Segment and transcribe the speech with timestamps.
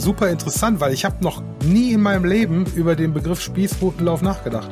[0.00, 4.70] super interessant, weil ich habe noch nie in meinem Leben über den Begriff Spießrutenlauf nachgedacht.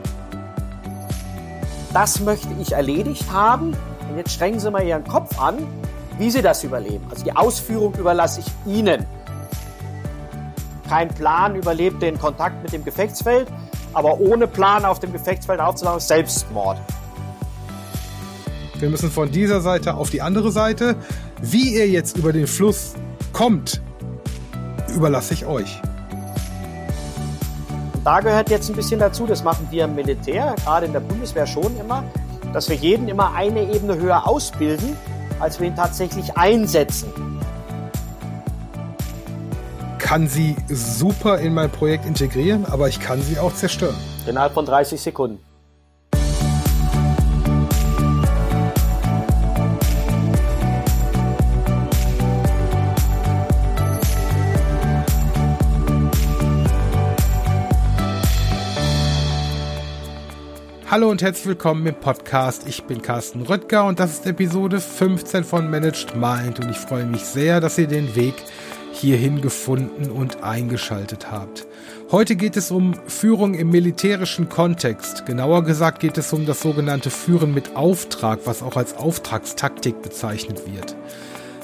[1.92, 3.74] Das möchte ich erledigt haben.
[4.08, 5.58] Und jetzt strengen Sie mal Ihren Kopf an,
[6.18, 7.04] wie Sie das überleben.
[7.10, 9.06] Also die Ausführung überlasse ich Ihnen.
[10.88, 13.46] Kein Plan überlebt den Kontakt mit dem Gefechtsfeld,
[13.92, 16.78] aber ohne Plan auf dem Gefechtsfeld aufzulaufen, ist Selbstmord.
[18.78, 20.96] Wir müssen von dieser Seite auf die andere Seite.
[21.42, 22.94] Wie ihr jetzt über den Fluss
[23.32, 23.80] kommt,
[24.90, 25.80] überlasse ich euch.
[28.04, 31.46] Da gehört jetzt ein bisschen dazu, das machen wir im Militär, gerade in der Bundeswehr
[31.46, 32.02] schon immer,
[32.52, 34.96] dass wir jeden immer eine Ebene höher ausbilden,
[35.38, 37.12] als wir ihn tatsächlich einsetzen.
[39.98, 43.96] Kann sie super in mein Projekt integrieren, aber ich kann sie auch zerstören.
[44.26, 45.49] Innerhalb von 30 Sekunden.
[60.90, 62.66] Hallo und herzlich willkommen im Podcast.
[62.66, 67.04] Ich bin Carsten Röttger und das ist Episode 15 von Managed Mind und ich freue
[67.04, 68.34] mich sehr, dass ihr den Weg
[68.90, 71.68] hierhin gefunden und eingeschaltet habt.
[72.10, 75.26] Heute geht es um Führung im militärischen Kontext.
[75.26, 80.62] Genauer gesagt geht es um das sogenannte Führen mit Auftrag, was auch als Auftragstaktik bezeichnet
[80.74, 80.96] wird.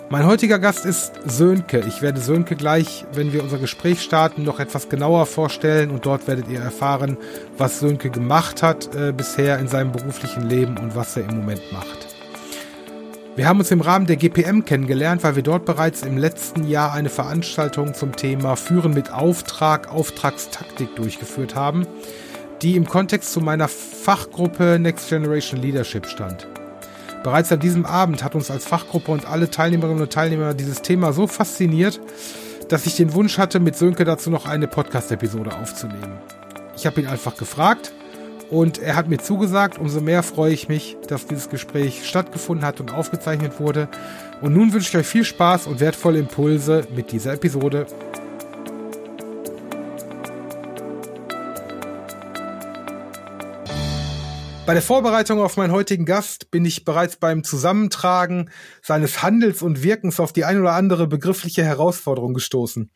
[0.08, 1.82] Mein heutiger Gast ist Sönke.
[1.88, 6.28] Ich werde Sönke gleich, wenn wir unser Gespräch starten, noch etwas genauer vorstellen und dort
[6.28, 7.16] werdet ihr erfahren,
[7.58, 11.72] was Sönke gemacht hat äh, bisher in seinem beruflichen Leben und was er im Moment
[11.72, 12.06] macht.
[13.34, 16.92] Wir haben uns im Rahmen der GPM kennengelernt, weil wir dort bereits im letzten Jahr
[16.92, 21.84] eine Veranstaltung zum Thema Führen mit Auftrag, Auftragstaktik durchgeführt haben,
[22.62, 26.46] die im Kontext zu meiner Fachgruppe Next Generation Leadership stand.
[27.26, 31.12] Bereits an diesem Abend hat uns als Fachgruppe und alle Teilnehmerinnen und Teilnehmer dieses Thema
[31.12, 32.00] so fasziniert,
[32.68, 36.20] dass ich den Wunsch hatte, mit Sönke dazu noch eine Podcast-Episode aufzunehmen.
[36.76, 37.92] Ich habe ihn einfach gefragt
[38.48, 39.76] und er hat mir zugesagt.
[39.76, 43.88] Umso mehr freue ich mich, dass dieses Gespräch stattgefunden hat und aufgezeichnet wurde.
[44.40, 47.86] Und nun wünsche ich euch viel Spaß und wertvolle Impulse mit dieser Episode.
[54.66, 58.50] Bei der Vorbereitung auf meinen heutigen Gast bin ich bereits beim Zusammentragen
[58.82, 62.90] seines Handels und Wirkens auf die ein oder andere begriffliche Herausforderung gestoßen.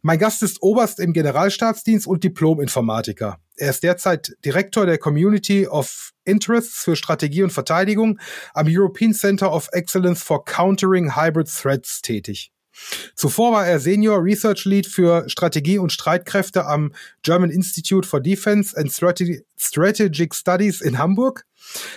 [0.00, 3.36] Mein Gast ist Oberst im Generalstaatsdienst und Diplom-Informatiker.
[3.56, 8.18] Er ist derzeit Direktor der Community of Interests für Strategie und Verteidigung
[8.54, 12.50] am European Center of Excellence for Countering Hybrid Threats tätig.
[13.14, 16.92] Zuvor war er Senior Research Lead für Strategie und Streitkräfte am
[17.22, 21.46] German Institute for Defense and Strategic Studies in Hamburg.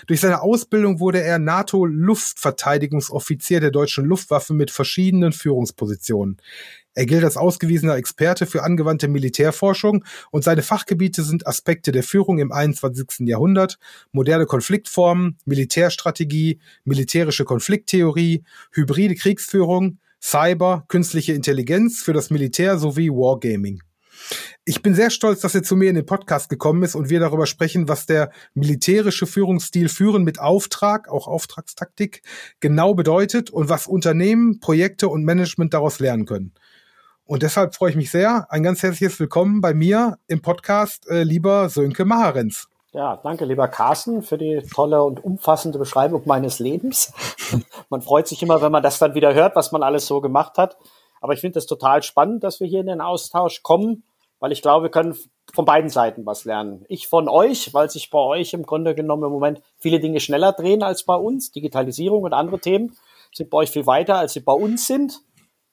[0.08, 6.42] Durch seine Ausbildung wurde er NATO-Luftverteidigungsoffizier der deutschen Luftwaffe mit verschiedenen Führungspositionen.
[6.96, 12.38] Er gilt als ausgewiesener Experte für angewandte Militärforschung und seine Fachgebiete sind Aspekte der Führung
[12.38, 13.28] im 21.
[13.28, 13.80] Jahrhundert,
[14.12, 23.84] moderne Konfliktformen, Militärstrategie, militärische Konflikttheorie, hybride Kriegsführung, Cyber, künstliche Intelligenz für das Militär sowie Wargaming.
[24.64, 27.20] Ich bin sehr stolz, dass er zu mir in den Podcast gekommen ist und wir
[27.20, 32.22] darüber sprechen, was der militärische Führungsstil Führen mit Auftrag, auch Auftragstaktik,
[32.62, 36.54] genau bedeutet und was Unternehmen, Projekte und Management daraus lernen können.
[37.26, 38.48] Und deshalb freue ich mich sehr.
[38.50, 42.70] Ein ganz herzliches Willkommen bei mir im Podcast, äh, lieber Sönke Maharenz.
[42.94, 47.12] Ja, danke, lieber Carsten, für die tolle und umfassende Beschreibung meines Lebens.
[47.90, 50.60] man freut sich immer, wenn man das dann wieder hört, was man alles so gemacht
[50.60, 50.78] hat.
[51.20, 54.04] Aber ich finde es total spannend, dass wir hier in den Austausch kommen,
[54.40, 55.18] weil ich glaube, wir können
[55.56, 56.86] von beiden Seiten was lernen.
[56.88, 60.52] Ich von euch, weil sich bei euch im Grunde genommen im Moment viele Dinge schneller
[60.52, 61.52] drehen als bei uns.
[61.52, 62.96] Digitalisierung und andere Themen
[63.34, 65.20] sind bei euch viel weiter, als sie bei uns sind.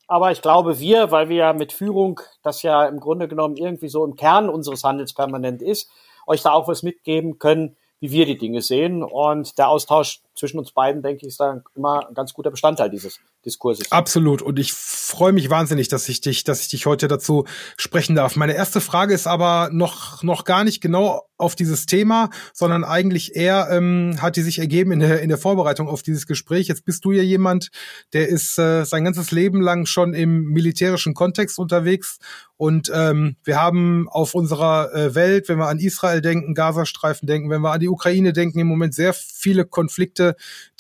[0.09, 3.89] Aber ich glaube, wir, weil wir ja mit Führung, das ja im Grunde genommen irgendwie
[3.91, 5.91] so im Kern unseres Handels permanent ist,
[6.31, 9.03] euch da auch was mitgeben können, wie wir die Dinge sehen.
[9.03, 12.91] Und der Austausch zwischen uns beiden, denke ich, ist da immer ein ganz guter Bestandteil
[12.91, 13.93] dieses Diskurses.
[13.93, 14.43] Absolut.
[14.43, 17.45] Und ich freue mich wahnsinnig, dass ich dich, dass ich dich heute dazu
[17.77, 18.37] sprechen darf.
[18.37, 23.35] Meine erste Frage ist aber noch, noch gar nicht genau auf dieses Thema, sondern eigentlich
[23.35, 26.69] eher ähm, hat die sich ergeben in der, in der Vorbereitung auf dieses Gespräch.
[26.69, 27.71] Jetzt bist du ja jemand,
[28.13, 32.19] der ist äh, sein ganzes Leben lang schon im militärischen Kontext unterwegs.
[32.57, 37.49] Und ähm, wir haben auf unserer äh, Welt, wenn wir an Israel denken, Gazastreifen denken,
[37.49, 40.30] wenn wir an die Ukraine denken, im Moment sehr viele Konflikte,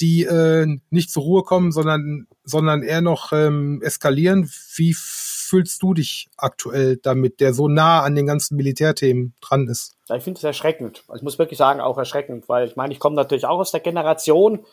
[0.00, 4.50] die äh, nicht zur Ruhe kommen, sondern, sondern eher noch ähm, eskalieren.
[4.74, 9.96] Wie fühlst du dich aktuell damit, der so nah an den ganzen Militärthemen dran ist?
[10.08, 11.02] Ja, ich finde es erschreckend.
[11.08, 13.72] Also ich muss wirklich sagen, auch erschreckend, weil ich meine, ich komme natürlich auch aus
[13.72, 14.64] der Generation,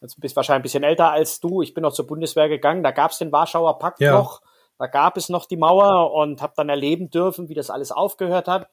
[0.00, 2.90] jetzt bist wahrscheinlich ein bisschen älter als du, ich bin noch zur Bundeswehr gegangen, da
[2.90, 4.12] gab es den Warschauer Pakt ja.
[4.12, 4.42] noch.
[4.78, 8.46] Da gab es noch die Mauer und habe dann erleben dürfen, wie das alles aufgehört
[8.46, 8.68] hat.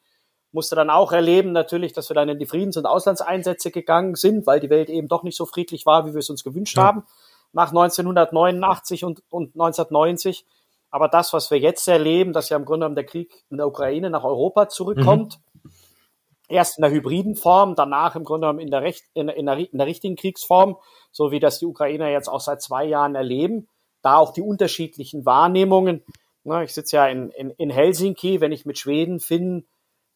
[0.53, 4.45] Musste dann auch erleben natürlich, dass wir dann in die Friedens- und Auslandseinsätze gegangen sind,
[4.45, 6.83] weil die Welt eben doch nicht so friedlich war, wie wir es uns gewünscht ja.
[6.83, 7.03] haben,
[7.53, 10.45] nach 1989 und, und 1990.
[10.91, 13.65] Aber das, was wir jetzt erleben, dass ja im Grunde genommen der Krieg in der
[13.65, 15.71] Ukraine nach Europa zurückkommt, mhm.
[16.49, 19.57] erst in der hybriden Form, danach im Grunde genommen in der, Recht, in, in, der,
[19.57, 20.77] in der richtigen Kriegsform,
[21.11, 23.67] so wie das die Ukrainer jetzt auch seit zwei Jahren erleben,
[24.03, 26.03] da auch die unterschiedlichen Wahrnehmungen.
[26.63, 29.65] Ich sitze ja in, in, in Helsinki, wenn ich mit Schweden, Finnen,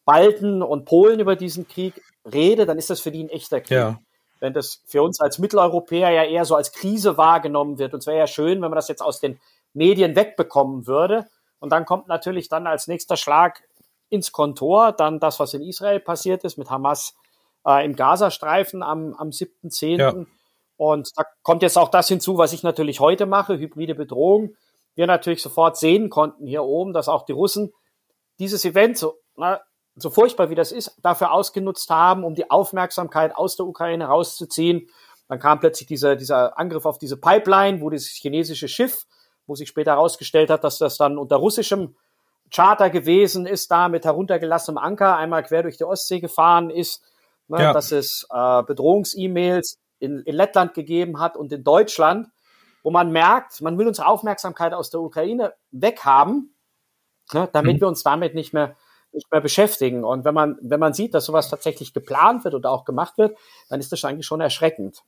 [0.08, 3.76] Balten und Polen über diesen Krieg rede, dann ist das für die ein echter Krieg.
[3.76, 4.00] Ja.
[4.40, 7.92] Wenn das für uns als Mitteleuropäer ja eher so als Krise wahrgenommen wird.
[7.92, 9.38] Und es wäre ja schön, wenn man das jetzt aus den
[9.74, 11.26] Medien wegbekommen würde.
[11.58, 13.62] Und dann kommt natürlich dann als nächster Schlag
[14.08, 17.14] ins Kontor dann das, was in Israel passiert ist mit Hamas
[17.66, 19.98] äh, im Gazastreifen am, am 7.10.
[19.98, 20.14] Ja.
[20.78, 24.56] Und da kommt jetzt auch das hinzu, was ich natürlich heute mache, hybride Bedrohung.
[24.94, 27.74] Wir natürlich sofort sehen konnten hier oben, dass auch die Russen
[28.38, 29.60] dieses Event, so, na,
[29.98, 34.88] so furchtbar wie das ist, dafür ausgenutzt haben, um die Aufmerksamkeit aus der Ukraine rauszuziehen.
[35.28, 39.06] Dann kam plötzlich dieser, dieser Angriff auf diese Pipeline, wo das chinesische Schiff
[39.48, 41.96] wo sich später herausgestellt hat, dass das dann unter russischem
[42.54, 47.02] Charter gewesen ist, da mit heruntergelassenem Anker einmal quer durch die Ostsee gefahren ist,
[47.48, 47.72] ne, ja.
[47.72, 52.28] dass es äh, Bedrohungs-E-Mails in, in Lettland gegeben hat und in Deutschland,
[52.82, 56.54] wo man merkt, man will unsere Aufmerksamkeit aus der Ukraine weghaben,
[57.32, 57.80] ne, damit mhm.
[57.80, 58.76] wir uns damit nicht mehr
[59.12, 60.04] nicht mehr beschäftigen.
[60.04, 63.36] Und wenn man, wenn man sieht, dass sowas tatsächlich geplant wird oder auch gemacht wird,
[63.68, 65.02] dann ist das eigentlich schon erschreckend.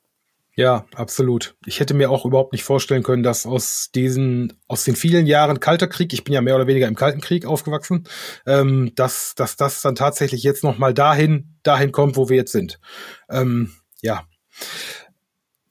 [0.56, 1.54] Ja, absolut.
[1.64, 5.60] Ich hätte mir auch überhaupt nicht vorstellen können, dass aus diesen, aus den vielen Jahren
[5.60, 8.06] Kalter Krieg, ich bin ja mehr oder weniger im Kalten Krieg aufgewachsen,
[8.46, 12.80] ähm, dass, dass das dann tatsächlich jetzt nochmal dahin, dahin kommt, wo wir jetzt sind.
[13.30, 14.24] Ähm, ja.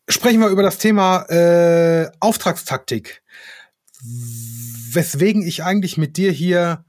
[0.08, 3.22] Sprechen wir über das Thema äh, Auftragstaktik.
[4.92, 6.86] Weswegen ich eigentlich mit dir hier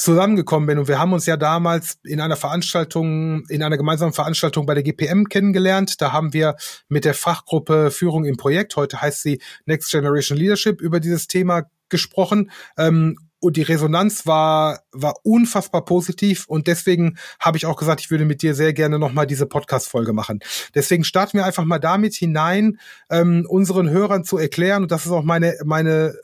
[0.00, 0.78] zusammengekommen bin.
[0.78, 4.82] Und wir haben uns ja damals in einer Veranstaltung, in einer gemeinsamen Veranstaltung bei der
[4.82, 6.00] GPM kennengelernt.
[6.00, 6.56] Da haben wir
[6.88, 11.64] mit der Fachgruppe Führung im Projekt, heute heißt sie Next Generation Leadership, über dieses Thema
[11.90, 12.50] gesprochen.
[12.78, 18.10] Ähm, und die Resonanz war war unfassbar positiv und deswegen habe ich auch gesagt, ich
[18.10, 20.40] würde mit dir sehr gerne noch mal diese Podcast Folge machen.
[20.74, 22.78] Deswegen starten wir einfach mal damit hinein,
[23.10, 26.14] ähm, unseren Hörern zu erklären und das ist auch meine meine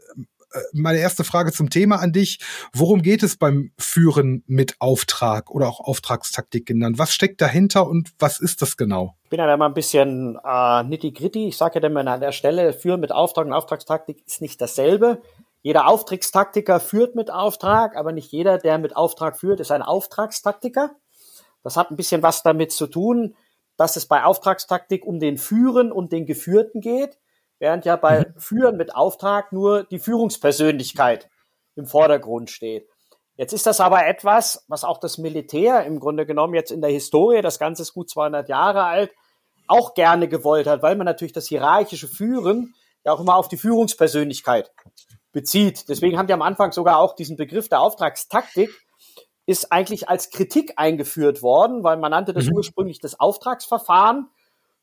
[0.72, 2.38] meine erste Frage zum Thema an dich.
[2.72, 6.98] Worum geht es beim Führen mit Auftrag oder auch Auftragstaktik genannt?
[6.98, 9.16] Was steckt dahinter und was ist das genau?
[9.24, 11.48] Ich bin ja da mal ein bisschen äh, nitty-gritty.
[11.48, 15.20] Ich sage ja dann an der Stelle, Führen mit Auftrag und Auftragstaktik ist nicht dasselbe.
[15.62, 20.92] Jeder Auftragstaktiker führt mit Auftrag, aber nicht jeder, der mit Auftrag führt, ist ein Auftragstaktiker.
[21.64, 23.34] Das hat ein bisschen was damit zu tun,
[23.76, 27.18] dass es bei Auftragstaktik um den Führen und den Geführten geht
[27.58, 28.40] während ja bei mhm.
[28.40, 31.28] Führen mit Auftrag nur die Führungspersönlichkeit
[31.74, 32.88] im Vordergrund steht.
[33.36, 36.90] Jetzt ist das aber etwas, was auch das Militär im Grunde genommen jetzt in der
[36.90, 39.10] Historie, das Ganze ist gut 200 Jahre alt,
[39.66, 42.74] auch gerne gewollt hat, weil man natürlich das hierarchische Führen
[43.04, 44.72] ja auch immer auf die Führungspersönlichkeit
[45.32, 45.88] bezieht.
[45.88, 48.70] Deswegen haben die am Anfang sogar auch diesen Begriff der Auftragstaktik
[49.46, 52.56] ist eigentlich als Kritik eingeführt worden, weil man nannte das mhm.
[52.56, 54.28] ursprünglich das Auftragsverfahren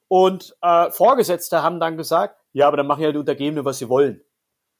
[0.07, 3.89] und äh, Vorgesetzte haben dann gesagt, ja, aber dann machen ja die Untergebenen, was sie
[3.89, 4.21] wollen.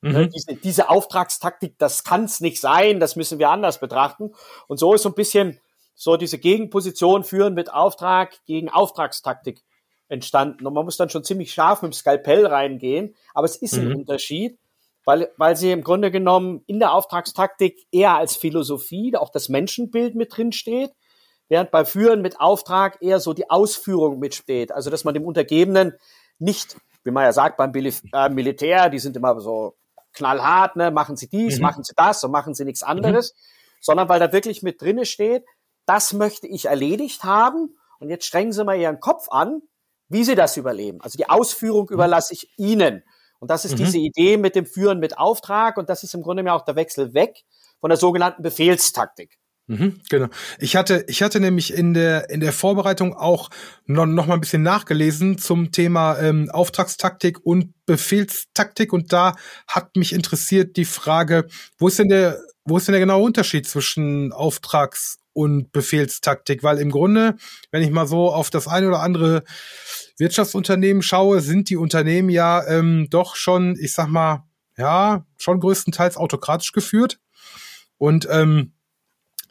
[0.01, 0.29] Ne, mhm.
[0.29, 4.31] Diese, diese Auftragstaktik, das kann es nicht sein, das müssen wir anders betrachten.
[4.67, 5.59] Und so ist so ein bisschen
[5.95, 9.63] so diese Gegenposition führen mit Auftrag gegen Auftragstaktik
[10.09, 10.67] entstanden.
[10.67, 13.15] Und man muss dann schon ziemlich scharf mit dem Skalpell reingehen.
[13.33, 13.91] Aber es ist mhm.
[13.91, 14.59] ein Unterschied,
[15.05, 20.15] weil, weil sie im Grunde genommen in der Auftragstaktik eher als Philosophie, auch das Menschenbild
[20.15, 20.91] mit drin steht,
[21.47, 24.71] während bei Führen mit Auftrag eher so die Ausführung mitsteht.
[24.71, 25.93] Also, dass man dem Untergebenen
[26.39, 29.75] nicht wie man ja sagt beim äh, Militär, die sind immer so
[30.13, 31.63] knallhart, ne, machen sie dies, mhm.
[31.63, 33.77] machen sie das und machen sie nichts anderes, mhm.
[33.81, 35.43] sondern weil da wirklich mit drinne steht,
[35.85, 39.61] das möchte ich erledigt haben und jetzt strengen sie mal ihren Kopf an,
[40.07, 41.01] wie sie das überleben.
[41.01, 41.95] Also die Ausführung mhm.
[41.95, 43.03] überlasse ich ihnen.
[43.39, 43.77] Und das ist mhm.
[43.77, 46.75] diese Idee mit dem Führen mit Auftrag und das ist im Grunde ja auch der
[46.75, 47.43] Wechsel weg
[47.81, 49.37] von der sogenannten Befehlstaktik.
[49.67, 50.27] Mhm, genau.
[50.59, 53.49] Ich hatte, ich hatte nämlich in der in der Vorbereitung auch
[53.85, 59.35] noch, noch mal ein bisschen nachgelesen zum Thema ähm, Auftragstaktik und Befehlstaktik und da
[59.67, 63.65] hat mich interessiert die Frage, wo ist denn der wo ist denn der genaue Unterschied
[63.67, 66.61] zwischen Auftrags und Befehlstaktik?
[66.63, 67.35] Weil im Grunde,
[67.71, 69.43] wenn ich mal so auf das eine oder andere
[70.17, 74.43] Wirtschaftsunternehmen schaue, sind die Unternehmen ja ähm, doch schon, ich sag mal,
[74.77, 77.19] ja, schon größtenteils autokratisch geführt
[77.97, 78.73] und ähm,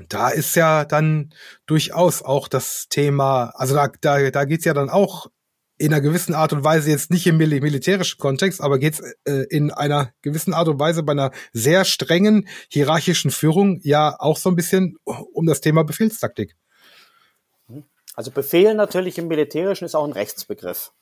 [0.09, 1.33] da ist ja dann
[1.67, 5.29] durchaus auch das Thema, also da, da, da geht's ja dann auch
[5.79, 9.15] in einer gewissen Art und Weise jetzt nicht im mil militärischen Kontext, aber geht es
[9.25, 14.37] äh, in einer gewissen Art und Weise bei einer sehr strengen hierarchischen Führung ja auch
[14.37, 16.57] so ein bisschen um das Thema Befehlstaktik.
[18.15, 20.93] Also Befehl natürlich im Militärischen ist auch ein Rechtsbegriff.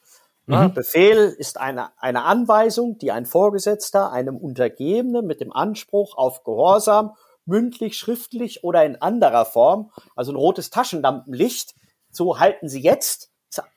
[0.46, 0.74] Mhm.
[0.74, 7.12] Befehl ist eine, eine Anweisung, die ein Vorgesetzter einem Untergebenen mit dem Anspruch auf Gehorsam,
[7.50, 11.74] mündlich, schriftlich oder in anderer Form, also ein rotes Taschenlampenlicht,
[12.10, 13.30] so halten Sie jetzt,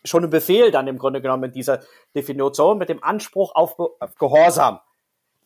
[0.03, 1.81] schon ein Befehl dann im Grunde genommen in dieser
[2.15, 4.79] Definition mit dem Anspruch auf, auf Gehorsam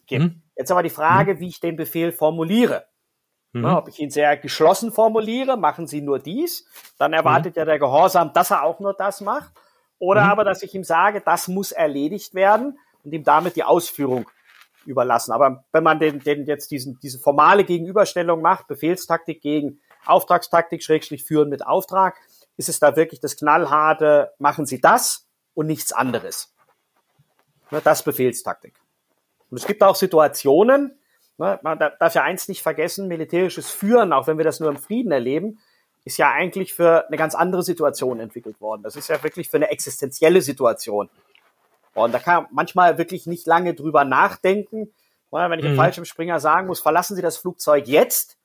[0.05, 0.23] gibt.
[0.23, 0.41] Mhm.
[0.55, 1.39] Jetzt aber die Frage, mhm.
[1.39, 2.85] wie ich den Befehl formuliere.
[3.53, 3.63] Mhm.
[3.63, 6.67] Ja, ob ich ihn sehr geschlossen formuliere, machen Sie nur dies,
[6.97, 7.59] dann erwartet mhm.
[7.59, 9.53] ja der Gehorsam, dass er auch nur das macht.
[9.99, 10.31] Oder mhm.
[10.31, 14.29] aber, dass ich ihm sage, das muss erledigt werden und ihm damit die Ausführung
[14.87, 15.31] überlassen.
[15.31, 21.23] Aber wenn man den, den jetzt diesen, diese formale Gegenüberstellung macht, Befehlstaktik gegen Auftragstaktik, Schrägstrich
[21.23, 22.15] führen mit Auftrag,
[22.55, 26.53] ist es da wirklich das knallharte, machen Sie das und nichts anderes.
[27.83, 28.73] Das Befehlstaktik.
[29.49, 30.97] Und es gibt auch Situationen,
[31.37, 35.11] man darf ja eins nicht vergessen, militärisches Führen, auch wenn wir das nur im Frieden
[35.11, 35.59] erleben,
[36.03, 38.81] ist ja eigentlich für eine ganz andere Situation entwickelt worden.
[38.81, 41.09] Das ist ja wirklich für eine existenzielle Situation.
[42.03, 44.93] Und da kann man manchmal wirklich nicht lange drüber nachdenken.
[45.31, 45.79] Wenn ich mhm.
[45.79, 48.37] einem Springer sagen muss, verlassen Sie das Flugzeug jetzt,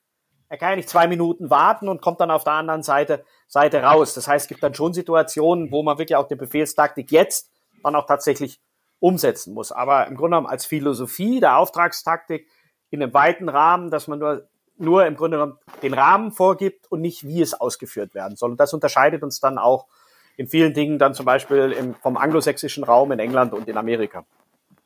[0.49, 3.81] er kann ja nicht zwei Minuten warten und kommt dann auf der anderen Seite, Seite
[3.81, 4.13] raus.
[4.13, 7.49] Das heißt, es gibt dann schon Situationen, wo man wirklich auch die Befehlstaktik jetzt
[7.83, 8.59] dann auch tatsächlich
[8.99, 9.71] umsetzen muss.
[9.71, 12.47] Aber im Grunde genommen als Philosophie der Auftragstaktik
[12.91, 17.01] in einem weiten Rahmen, dass man nur nur im Grunde genommen den Rahmen vorgibt und
[17.01, 18.51] nicht, wie es ausgeführt werden soll.
[18.51, 19.87] Und das unterscheidet uns dann auch
[20.37, 24.25] in vielen Dingen dann zum Beispiel im, vom anglosächsischen Raum in England und in Amerika.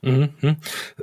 [0.01, 0.29] Mhm.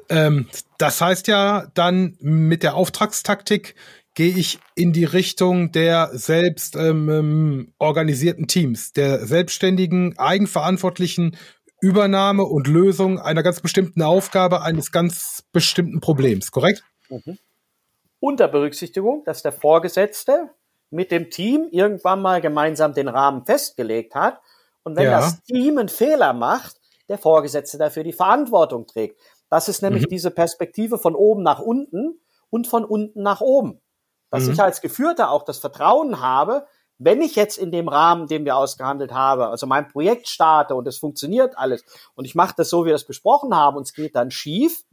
[0.08, 0.48] Ähm,
[0.78, 3.74] das heißt ja dann mit der Auftragstaktik
[4.14, 11.36] gehe ich in die Richtung der selbst ähm, ähm organisierten Teams, der selbstständigen, eigenverantwortlichen
[11.80, 16.84] Übernahme und Lösung einer ganz bestimmten Aufgabe eines ganz bestimmten Problems, korrekt?
[17.08, 17.38] Mhm
[18.24, 20.48] unter Berücksichtigung, dass der Vorgesetzte
[20.94, 24.40] mit dem Team irgendwann mal gemeinsam den Rahmen festgelegt hat.
[24.84, 25.18] Und wenn ja.
[25.18, 26.76] das Team einen Fehler macht,
[27.08, 29.20] der Vorgesetzte dafür die Verantwortung trägt.
[29.50, 30.10] Das ist nämlich mhm.
[30.10, 33.80] diese Perspektive von oben nach unten und von unten nach oben.
[34.30, 34.52] Dass mhm.
[34.52, 36.66] ich als Geführter auch das Vertrauen habe,
[36.98, 40.86] wenn ich jetzt in dem Rahmen, den wir ausgehandelt haben, also mein Projekt starte und
[40.86, 41.84] es funktioniert alles
[42.14, 44.84] und ich mache das so, wie wir es besprochen haben und es geht dann schief,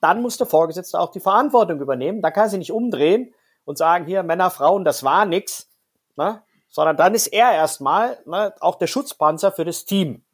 [0.00, 2.20] dann muss der Vorgesetzte auch die Verantwortung übernehmen.
[2.20, 3.32] Da kann er sich nicht umdrehen
[3.64, 5.68] und sagen, hier Männer, Frauen, das war nix,
[6.16, 6.42] ne?
[6.68, 10.24] sondern dann ist er erstmal ne, auch der Schutzpanzer für das Team.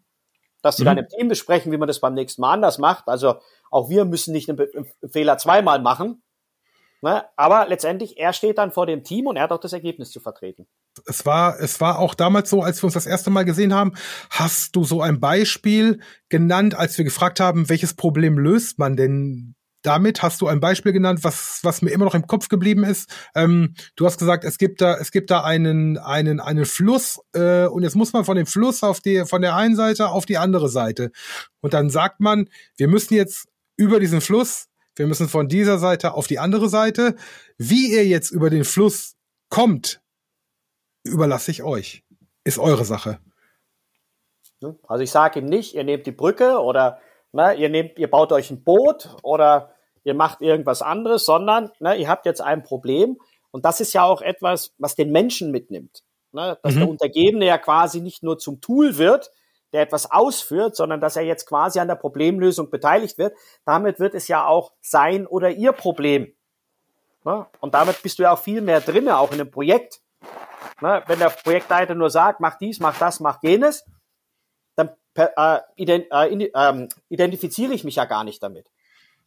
[0.62, 0.86] Dass sie mhm.
[0.86, 3.08] dann im Team besprechen, wie man das beim nächsten Mal anders macht.
[3.08, 3.36] Also
[3.70, 6.22] auch wir müssen nicht einen, einen Fehler zweimal machen.
[7.02, 7.24] Ne?
[7.36, 10.20] Aber letztendlich, er steht dann vor dem Team und er hat auch das Ergebnis zu
[10.20, 10.66] vertreten.
[11.04, 13.92] Es war, es war auch damals so, als wir uns das erste Mal gesehen haben,
[14.30, 19.55] hast du so ein Beispiel genannt, als wir gefragt haben, welches Problem löst man denn
[19.86, 23.08] damit hast du ein Beispiel genannt, was, was mir immer noch im Kopf geblieben ist.
[23.36, 27.66] Ähm, du hast gesagt, es gibt da, es gibt da einen, einen, einen Fluss, äh,
[27.66, 30.38] und jetzt muss man von dem Fluss auf die, von der einen Seite auf die
[30.38, 31.12] andere Seite.
[31.60, 34.66] Und dann sagt man, wir müssen jetzt über diesen Fluss,
[34.96, 37.14] wir müssen von dieser Seite auf die andere Seite.
[37.56, 39.14] Wie ihr jetzt über den Fluss
[39.50, 40.00] kommt,
[41.04, 42.02] überlasse ich euch.
[42.42, 43.20] Ist eure Sache.
[44.88, 46.98] Also ich sage ihm nicht, ihr nehmt die Brücke oder
[47.32, 49.75] ne, ihr nehmt, ihr baut euch ein Boot oder
[50.06, 53.18] ihr macht irgendwas anderes, sondern ne, ihr habt jetzt ein Problem.
[53.50, 56.04] Und das ist ja auch etwas, was den Menschen mitnimmt.
[56.30, 56.56] Ne?
[56.62, 56.80] Dass mhm.
[56.80, 59.32] der Untergebene ja quasi nicht nur zum Tool wird,
[59.72, 63.36] der etwas ausführt, sondern dass er jetzt quasi an der Problemlösung beteiligt wird.
[63.64, 66.32] Damit wird es ja auch sein oder ihr Problem.
[67.24, 67.46] Ne?
[67.58, 70.02] Und damit bist du ja auch viel mehr drinne, auch in einem Projekt.
[70.80, 71.02] Ne?
[71.08, 73.84] Wenn der Projektleiter nur sagt, mach dies, mach das, mach jenes,
[74.76, 78.70] dann äh, ident, äh, äh, identifiziere ich mich ja gar nicht damit.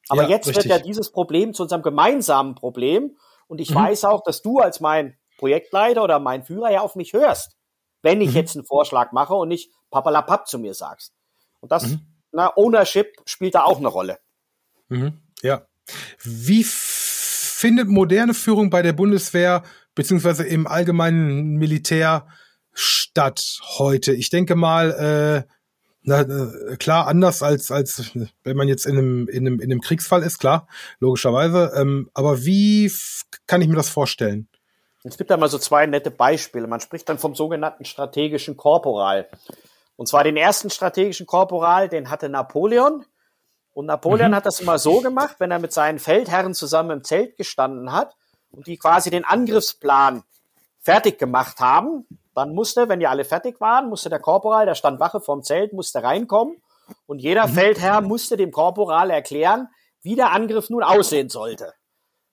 [0.09, 0.65] Aber ja, jetzt richtig.
[0.65, 3.15] wird ja dieses Problem zu unserem gemeinsamen Problem.
[3.47, 3.75] Und ich mhm.
[3.75, 7.55] weiß auch, dass du als mein Projektleiter oder mein Führer ja auf mich hörst,
[8.01, 8.35] wenn ich mhm.
[8.35, 11.13] jetzt einen Vorschlag mache und nicht papalapap zu mir sagst.
[11.61, 12.01] Und das, mhm.
[12.31, 14.19] na, Ownership spielt da auch eine Rolle.
[14.89, 15.21] Mhm.
[15.41, 15.65] Ja.
[16.21, 19.63] Wie findet moderne Führung bei der Bundeswehr
[19.95, 22.27] beziehungsweise im allgemeinen Militär
[22.73, 24.13] statt heute?
[24.13, 25.53] Ich denke mal, äh,
[26.01, 28.11] na, äh, klar, anders als, als
[28.43, 30.67] wenn man jetzt in einem, in einem, in einem Kriegsfall ist, klar,
[30.99, 31.73] logischerweise.
[31.75, 32.91] Ähm, aber wie
[33.47, 34.47] kann ich mir das vorstellen?
[35.03, 36.67] Es gibt da mal so zwei nette Beispiele.
[36.67, 39.29] Man spricht dann vom sogenannten strategischen Korporal.
[39.95, 43.05] Und zwar den ersten strategischen Korporal, den hatte Napoleon.
[43.73, 44.35] Und Napoleon mhm.
[44.35, 48.15] hat das immer so gemacht, wenn er mit seinen Feldherren zusammen im Zelt gestanden hat
[48.51, 50.23] und die quasi den Angriffsplan
[50.79, 54.99] fertig gemacht haben, Dann musste, wenn die alle fertig waren, musste der Korporal, der stand
[54.99, 56.61] Wache vorm Zelt, musste reinkommen
[57.05, 57.53] und jeder mhm.
[57.53, 59.67] Feldherr musste dem Korporal erklären,
[60.01, 61.73] wie der Angriff nun aussehen sollte.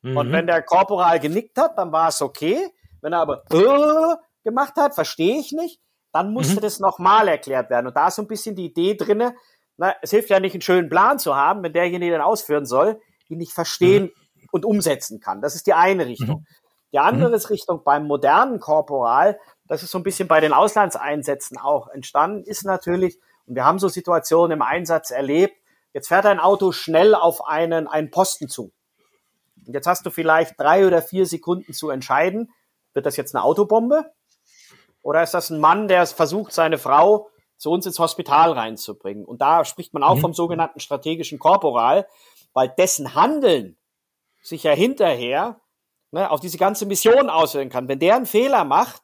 [0.03, 0.17] Mhm.
[0.17, 2.71] Und wenn der Korporal genickt hat, dann war es okay.
[3.01, 5.81] Wenn er aber äh, gemacht hat, verstehe ich nicht,
[6.13, 6.61] dann musste mhm.
[6.61, 7.87] das nochmal erklärt werden.
[7.89, 9.35] Und da ist so ein bisschen die Idee drinne,
[9.77, 13.01] na, es hilft ja nicht, einen schönen Plan zu haben, wenn derjenige den ausführen soll,
[13.29, 14.49] ihn nicht verstehen mhm.
[14.53, 15.43] und umsetzen kann.
[15.43, 16.41] Das ist die eine Richtung.
[16.41, 16.47] Mhm.
[16.93, 17.45] Die andere mhm.
[17.51, 19.39] Richtung beim modernen Korporal,
[19.69, 23.79] das ist so ein bisschen bei den Auslandseinsätzen auch entstanden, ist natürlich, und wir haben
[23.79, 25.57] so Situationen im Einsatz erlebt,
[25.93, 28.73] jetzt fährt ein Auto schnell auf einen, einen Posten zu.
[29.67, 32.53] Und jetzt hast du vielleicht drei oder vier Sekunden zu entscheiden,
[32.93, 34.11] wird das jetzt eine Autobombe?
[35.03, 39.25] Oder ist das ein Mann, der versucht, seine Frau zu uns ins Hospital reinzubringen?
[39.25, 40.21] Und da spricht man auch mhm.
[40.21, 42.07] vom sogenannten strategischen Korporal,
[42.53, 43.77] weil dessen Handeln
[44.43, 45.61] sich ja hinterher
[46.11, 47.89] ne, auf diese ganze Mission auswirken kann.
[47.89, 49.03] Wenn der einen Fehler macht,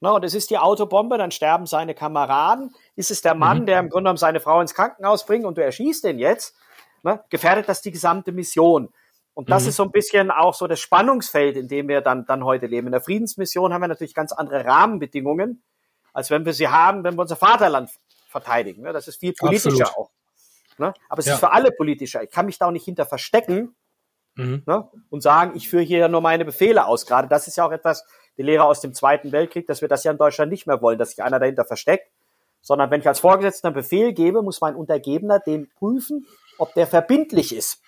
[0.00, 3.66] ne, und es ist die Autobombe, dann sterben seine Kameraden, ist es der Mann, mhm.
[3.66, 6.56] der im Grunde genommen seine Frau ins Krankenhaus bringt und du erschießt den jetzt,
[7.02, 8.92] ne, gefährdet das die gesamte Mission.
[9.34, 9.68] Und das mhm.
[9.68, 12.88] ist so ein bisschen auch so das Spannungsfeld, in dem wir dann, dann heute leben.
[12.88, 15.62] In der Friedensmission haben wir natürlich ganz andere Rahmenbedingungen,
[16.12, 17.88] als wenn wir sie haben, wenn wir unser Vaterland
[18.28, 18.82] verteidigen.
[18.82, 18.92] Ne?
[18.92, 19.96] Das ist viel politischer Absolut.
[19.96, 20.10] auch.
[20.78, 20.92] Ne?
[21.08, 21.34] Aber es ja.
[21.34, 22.22] ist für alle politischer.
[22.24, 23.76] Ich kann mich da auch nicht hinter verstecken
[24.34, 24.64] mhm.
[24.66, 24.88] ne?
[25.08, 27.06] und sagen, ich führe hier nur meine Befehle aus.
[27.06, 28.04] Gerade das ist ja auch etwas,
[28.38, 30.98] die Lehre aus dem Zweiten Weltkrieg, dass wir das ja in Deutschland nicht mehr wollen,
[30.98, 32.10] dass sich einer dahinter versteckt.
[32.60, 36.26] Sondern wenn ich als Vorgesetzter einen Befehl gebe, muss mein Untergebener den prüfen,
[36.58, 37.82] ob der verbindlich ist.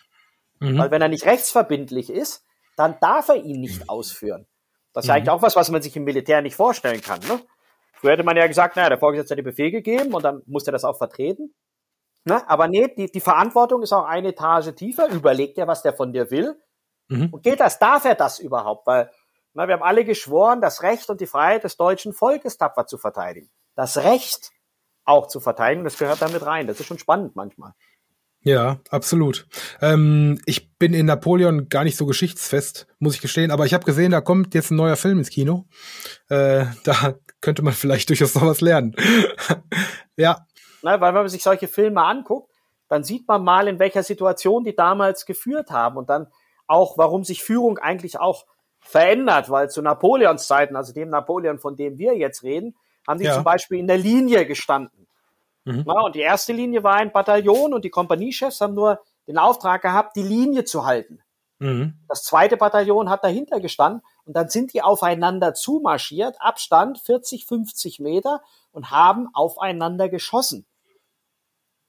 [0.61, 0.79] Mhm.
[0.79, 2.45] Weil wenn er nicht rechtsverbindlich ist,
[2.77, 4.47] dann darf er ihn nicht ausführen.
[4.93, 5.17] Das ist mhm.
[5.17, 7.21] eigentlich auch was, was man sich im Militär nicht vorstellen kann.
[7.21, 7.41] Ne?
[7.93, 10.67] Früher hätte man ja gesagt, naja, der Vorgesetzte hat den Befehl gegeben und dann muss
[10.67, 11.55] er das auch vertreten.
[12.25, 12.49] Ne?
[12.49, 15.09] Aber nee, die, die Verantwortung ist auch eine Etage tiefer.
[15.09, 16.57] Überlegt er, was der von dir will.
[17.09, 17.29] Mhm.
[17.33, 17.79] Und geht das?
[17.79, 18.87] Darf er das überhaupt?
[18.87, 19.11] Weil
[19.55, 22.99] na, wir haben alle geschworen, das Recht und die Freiheit des deutschen Volkes tapfer zu
[22.99, 23.51] verteidigen.
[23.75, 24.51] Das Recht
[25.05, 26.67] auch zu verteidigen, das gehört damit rein.
[26.67, 27.73] Das ist schon spannend manchmal.
[28.43, 29.47] Ja, absolut.
[29.83, 33.85] Ähm, ich bin in Napoleon gar nicht so geschichtsfest, muss ich gestehen, aber ich habe
[33.85, 35.67] gesehen, da kommt jetzt ein neuer Film ins Kino.
[36.29, 38.95] Äh, da könnte man vielleicht durchaus noch was lernen.
[40.17, 40.47] ja.
[40.83, 42.51] Na, weil wenn man sich solche Filme anguckt,
[42.89, 46.27] dann sieht man mal, in welcher Situation die damals geführt haben und dann
[46.67, 48.47] auch, warum sich Führung eigentlich auch
[48.81, 53.27] verändert, weil zu Napoleons Zeiten, also dem Napoleon, von dem wir jetzt reden, haben die
[53.27, 53.35] ja.
[53.35, 55.07] zum Beispiel in der Linie gestanden.
[55.65, 55.85] Mhm.
[55.87, 59.83] Ja, und die erste Linie war ein Bataillon und die Kompaniechefs haben nur den Auftrag
[59.83, 61.21] gehabt, die Linie zu halten.
[61.59, 61.99] Mhm.
[62.09, 68.01] Das zweite Bataillon hat dahinter gestanden und dann sind die aufeinander zumarschiert, Abstand 40, 50
[68.01, 70.67] Meter und haben aufeinander geschossen.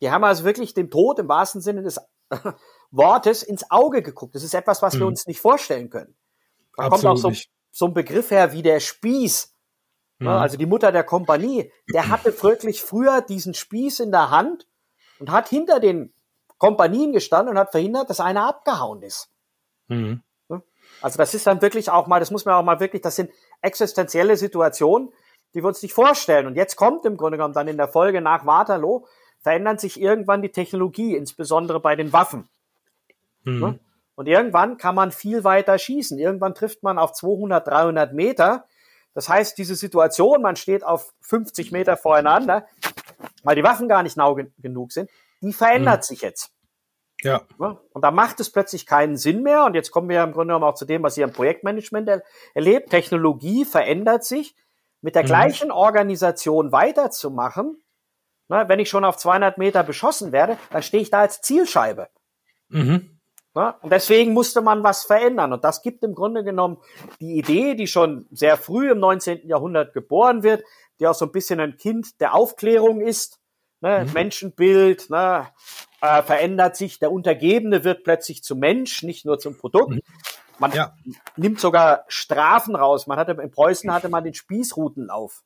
[0.01, 2.01] Die haben also wirklich dem Tod im wahrsten Sinne des
[2.91, 4.36] Wortes ins Auge geguckt.
[4.36, 4.99] Das ist etwas, was mhm.
[4.99, 6.15] wir uns nicht vorstellen können.
[6.77, 9.53] Da Absolut kommt auch so, so ein Begriff her wie der Spieß.
[10.19, 10.27] Mhm.
[10.27, 14.67] Also die Mutter der Kompanie, der hatte wirklich früher diesen Spieß in der Hand
[15.19, 16.13] und hat hinter den
[16.57, 19.29] Kompanien gestanden und hat verhindert, dass einer abgehauen ist.
[19.88, 20.21] Mhm.
[21.01, 23.31] Also das ist dann wirklich auch mal, das muss man auch mal wirklich, das sind
[23.62, 25.12] existenzielle Situationen,
[25.53, 26.45] die wir uns nicht vorstellen.
[26.45, 29.05] Und jetzt kommt im Grunde genommen dann in der Folge nach Waterloo,
[29.39, 32.47] verändert sich irgendwann die Technologie, insbesondere bei den Waffen.
[33.43, 33.79] Mhm.
[34.21, 36.19] Und irgendwann kann man viel weiter schießen.
[36.19, 38.65] Irgendwann trifft man auf 200, 300 Meter
[39.13, 42.65] das heißt, diese Situation, man steht auf 50 Meter voreinander,
[43.43, 45.10] weil die Waffen gar nicht nah genug sind,
[45.41, 46.03] die verändert mhm.
[46.03, 46.51] sich jetzt.
[47.23, 47.45] Ja.
[47.57, 49.65] Und da macht es plötzlich keinen Sinn mehr.
[49.65, 52.23] Und jetzt kommen wir im Grunde genommen auch zu dem, was ihr im Projektmanagement er
[52.55, 52.89] erlebt.
[52.89, 54.55] Technologie verändert sich.
[55.01, 55.27] Mit der mhm.
[55.27, 57.81] gleichen Organisation weiterzumachen,
[58.47, 62.10] na, wenn ich schon auf 200 Meter beschossen werde, dann stehe ich da als Zielscheibe.
[62.69, 63.19] Mhm.
[63.53, 63.75] Ne?
[63.81, 65.51] Und deswegen musste man was verändern.
[65.51, 66.77] Und das gibt im Grunde genommen
[67.19, 69.47] die Idee, die schon sehr früh im 19.
[69.47, 70.63] Jahrhundert geboren wird,
[70.99, 73.39] die auch so ein bisschen ein Kind der Aufklärung ist.
[73.81, 74.05] Ne?
[74.05, 74.13] Mhm.
[74.13, 75.47] Menschenbild ne?
[76.01, 79.91] Äh, verändert sich, der Untergebene wird plötzlich zum Mensch, nicht nur zum Produkt.
[79.91, 80.01] Mhm.
[80.57, 80.93] Man ja.
[81.35, 83.07] nimmt sogar Strafen raus.
[83.07, 85.43] Man hatte in Preußen hatte man den Spießrutenlauf.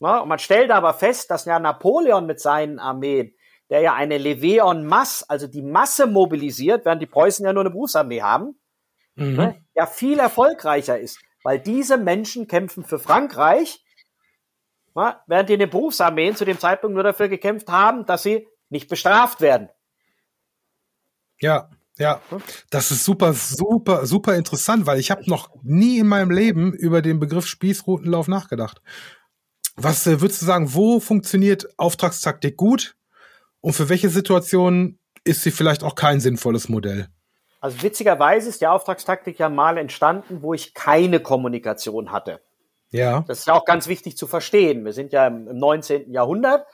[0.00, 0.22] Ne?
[0.22, 3.34] Und man stellt aber fest, dass ja Napoleon mit seinen Armeen
[3.70, 7.62] der ja eine Levée en masse, also die Masse mobilisiert, während die Preußen ja nur
[7.62, 8.58] eine Berufsarmee haben,
[9.14, 9.36] mhm.
[9.36, 11.20] ne, ja viel erfolgreicher ist.
[11.44, 13.84] Weil diese Menschen kämpfen für Frankreich,
[14.94, 18.48] ne, während die in den Berufsarmeen zu dem Zeitpunkt nur dafür gekämpft haben, dass sie
[18.70, 19.68] nicht bestraft werden.
[21.40, 22.20] Ja, ja,
[22.70, 27.02] das ist super, super, super interessant, weil ich habe noch nie in meinem Leben über
[27.02, 28.80] den Begriff Spießrutenlauf nachgedacht.
[29.74, 32.96] Was äh, würdest du sagen, wo funktioniert Auftragstaktik gut?
[33.60, 37.08] Und für welche Situationen ist sie vielleicht auch kein sinnvolles Modell?
[37.60, 42.40] Also witzigerweise ist die Auftragstaktik ja mal entstanden, wo ich keine Kommunikation hatte.
[42.90, 43.24] Ja.
[43.26, 44.84] Das ist ja auch ganz wichtig zu verstehen.
[44.84, 46.12] Wir sind ja im, im 19.
[46.12, 46.66] Jahrhundert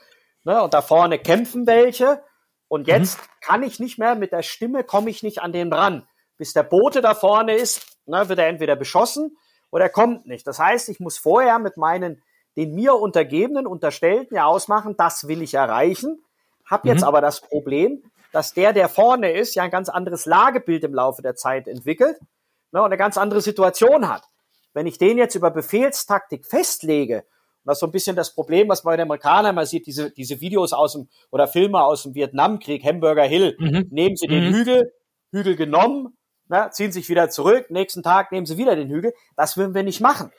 [0.43, 2.21] ne, und da vorne kämpfen welche
[2.67, 3.23] und jetzt mhm.
[3.41, 6.07] kann ich nicht mehr mit der Stimme, komme ich nicht an den ran.
[6.37, 9.37] Bis der Bote da vorne ist, ne, wird er entweder beschossen
[9.71, 10.45] oder er kommt nicht.
[10.47, 12.21] Das heißt, ich muss vorher mit meinen
[12.55, 16.23] den mir Untergebenen, Unterstellten ja ausmachen, das will ich erreichen,
[16.65, 17.07] habe jetzt mhm.
[17.07, 21.21] aber das Problem, dass der, der vorne ist, ja ein ganz anderes Lagebild im Laufe
[21.21, 22.17] der Zeit entwickelt
[22.71, 24.23] ne, und eine ganz andere Situation hat.
[24.73, 28.67] Wenn ich den jetzt über Befehlstaktik festlege, und das ist so ein bisschen das Problem,
[28.67, 32.03] was man bei den Amerikanern mal sieht, diese, diese Videos aus dem, oder Filme aus
[32.03, 33.87] dem Vietnamkrieg, Hamburger Hill, mhm.
[33.89, 34.53] nehmen sie den mhm.
[34.53, 34.93] Hügel,
[35.31, 39.13] Hügel genommen, ne, ziehen sich wieder zurück, nächsten Tag nehmen sie wieder den Hügel.
[39.35, 40.31] Das würden wir nicht machen,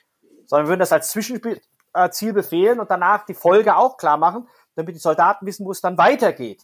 [0.44, 1.60] sondern wir würden das als Zwischenziel
[1.94, 5.80] äh, befehlen und danach die Folge auch klar machen, damit die Soldaten wissen, wo es
[5.80, 6.62] dann weitergeht.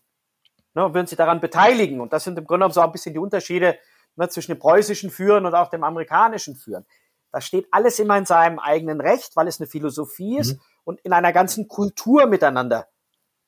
[0.74, 2.00] Ne, und würden sich daran beteiligen.
[2.00, 3.76] Und das sind im Grunde genommen so ein bisschen die Unterschiede
[4.16, 6.86] ne, zwischen dem preußischen Führen und auch dem amerikanischen Führen.
[7.30, 10.60] Das steht alles immer in seinem eigenen Recht, weil es eine Philosophie ist mhm.
[10.84, 12.88] und in einer ganzen Kultur miteinander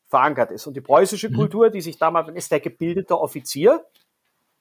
[0.08, 0.66] verankert ist.
[0.66, 1.34] Und die preußische mhm.
[1.34, 3.84] Kultur, die sich damals ist der gebildete Offizier.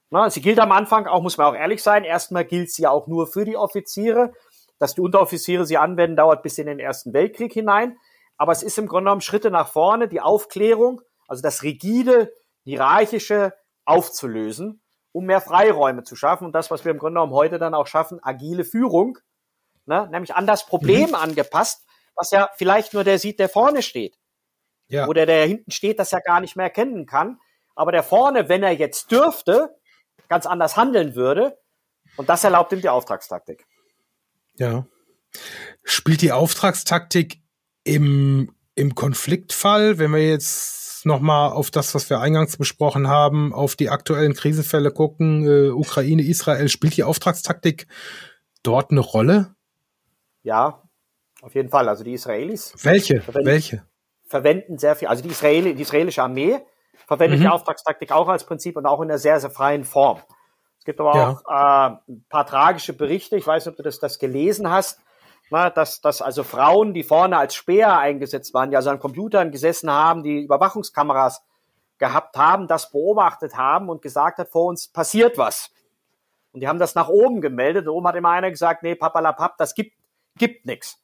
[0.09, 2.91] Na, sie gilt am Anfang auch, muss man auch ehrlich sein, erstmal gilt sie ja
[2.91, 4.33] auch nur für die Offiziere.
[4.79, 7.97] Dass die Unteroffiziere sie anwenden, dauert bis in den Ersten Weltkrieg hinein.
[8.37, 13.53] Aber es ist im Grunde genommen Schritte nach vorne, die Aufklärung, also das rigide, hierarchische
[13.85, 16.45] aufzulösen, um mehr Freiräume zu schaffen.
[16.45, 19.17] Und das, was wir im Grunde genommen heute dann auch schaffen, agile Führung,
[19.85, 21.15] ne, nämlich an das Problem mhm.
[21.15, 24.17] angepasst, was ja vielleicht nur der sieht, der vorne steht.
[24.87, 25.07] Ja.
[25.07, 27.39] Oder der hinten steht, das ja gar nicht mehr erkennen kann.
[27.75, 29.75] Aber der vorne, wenn er jetzt dürfte,
[30.27, 31.57] ganz anders handeln würde.
[32.17, 33.65] Und das erlaubt ihm die Auftragstaktik.
[34.55, 34.85] Ja.
[35.83, 37.42] Spielt die Auftragstaktik
[37.83, 43.75] im, im Konfliktfall, wenn wir jetzt nochmal auf das, was wir eingangs besprochen haben, auf
[43.75, 47.87] die aktuellen Krisenfälle gucken, äh, Ukraine, Israel, spielt die Auftragstaktik
[48.63, 49.55] dort eine Rolle?
[50.43, 50.81] Ja,
[51.41, 51.89] auf jeden Fall.
[51.89, 52.73] Also die Israelis.
[52.83, 53.21] Welche?
[53.21, 53.83] Verwenden, Welche?
[54.25, 55.07] Verwenden sehr viel.
[55.07, 56.59] Also die, Israeli, die israelische Armee
[57.05, 57.43] verwendet mhm.
[57.43, 60.21] die Auftragstaktik auch als Prinzip und auch in einer sehr, sehr freien Form.
[60.79, 61.29] Es gibt aber ja.
[61.29, 63.37] auch äh, ein paar tragische Berichte.
[63.37, 64.99] Ich weiß nicht, ob du das, das gelesen hast
[65.53, 69.51] na, dass, dass also Frauen, die vorne als Späher eingesetzt waren, die also an Computern
[69.51, 71.43] gesessen haben, die Überwachungskameras
[71.99, 75.69] gehabt haben, das beobachtet haben und gesagt hat, vor uns passiert was.
[76.53, 77.85] Und die haben das nach oben gemeldet.
[77.85, 79.93] Und oben hat immer einer gesagt, nee, papalapap, das gibt,
[80.39, 80.99] gibt nichts.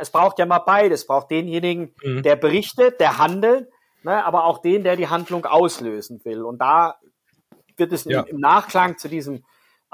[0.00, 1.00] es braucht ja mal beides.
[1.00, 2.22] Es braucht denjenigen, mhm.
[2.22, 3.68] der berichtet, der handelt,
[4.04, 6.44] ne, aber auch den, der die Handlung auslösen will.
[6.44, 6.94] Und da
[7.76, 8.20] wird es ja.
[8.20, 9.44] im Nachklang zu diesem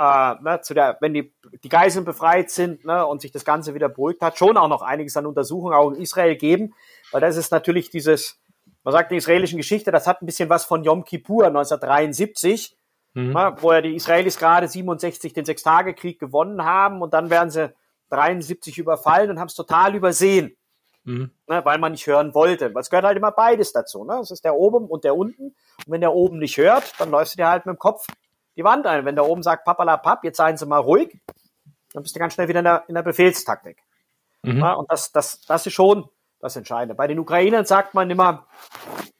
[0.00, 3.74] äh, ne, zu der, wenn die, die Geiseln befreit sind ne, und sich das Ganze
[3.74, 6.72] wieder beruhigt hat, schon auch noch einiges an Untersuchungen auch in Israel geben,
[7.12, 8.40] weil das ist natürlich dieses,
[8.82, 12.78] man sagt in der israelischen Geschichte, das hat ein bisschen was von Yom Kippur 1973,
[13.12, 13.32] mhm.
[13.34, 17.70] ne, wo ja die Israelis gerade 67 den Sechstagekrieg gewonnen haben und dann werden sie
[18.08, 20.56] 73 überfallen und haben es total übersehen.
[21.04, 21.30] Mhm.
[21.46, 22.74] Ne, weil man nicht hören wollte.
[22.74, 24.04] Weil es gehört halt immer beides dazu.
[24.04, 24.18] Ne?
[24.20, 25.44] Es ist der oben und der unten.
[25.44, 28.06] Und wenn der oben nicht hört, dann läufst du dir halt mit dem Kopf
[28.56, 29.04] die Wand ein.
[29.04, 31.18] Wenn der oben sagt, papalapap, jetzt seien Sie mal ruhig,
[31.92, 33.82] dann bist du ganz schnell wieder in der, in der Befehlstaktik.
[34.42, 34.58] Mhm.
[34.58, 36.08] Ja, und das, das, das ist schon
[36.40, 36.94] das Entscheidende.
[36.94, 38.46] Bei den Ukrainern sagt man immer,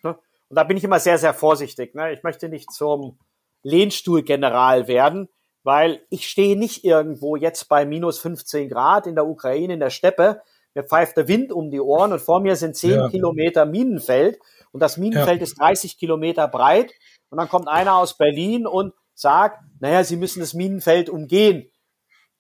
[0.03, 1.95] ne, und da bin ich immer sehr, sehr vorsichtig.
[1.95, 3.19] Ne, ich möchte nicht zum
[3.62, 5.29] Lehnstuhlgeneral werden,
[5.62, 9.90] weil ich stehe nicht irgendwo jetzt bei minus 15 Grad in der Ukraine, in der
[9.90, 10.40] Steppe.
[10.75, 13.09] Mir pfeift der Wind um die Ohren und vor mir sind 10 ja.
[13.09, 14.38] Kilometer Minenfeld
[14.73, 15.43] und das Minenfeld ja.
[15.43, 16.93] ist 30 Kilometer breit
[17.29, 21.70] und dann kommt einer aus Berlin und sagt, naja, sie müssen das Minenfeld umgehen.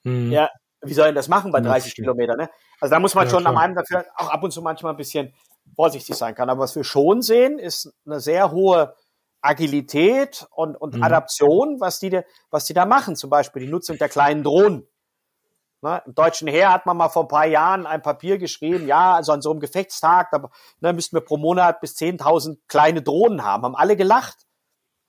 [0.04, 0.32] Mhm.
[0.32, 0.50] Ja,
[0.82, 2.38] wie sollen das machen bei 30 Kilometern?
[2.38, 2.50] Ne?
[2.80, 3.52] Also da muss man ja, schon klar.
[3.52, 5.34] am einen dafür auch ab und zu manchmal ein bisschen
[5.74, 6.48] vorsichtig sein kann.
[6.48, 8.94] Aber was wir schon sehen, ist eine sehr hohe
[9.42, 11.02] Agilität und, und mhm.
[11.02, 13.16] Adaption, was die, was die da machen.
[13.16, 14.86] Zum Beispiel die Nutzung der kleinen Drohnen.
[15.82, 19.14] Ne, Im deutschen Heer hat man mal vor ein paar Jahren ein Papier geschrieben, ja,
[19.14, 23.44] also an so einem Gefechtstag, da ne, müssten wir pro Monat bis 10.000 kleine Drohnen
[23.44, 23.62] haben.
[23.62, 24.46] Haben alle gelacht.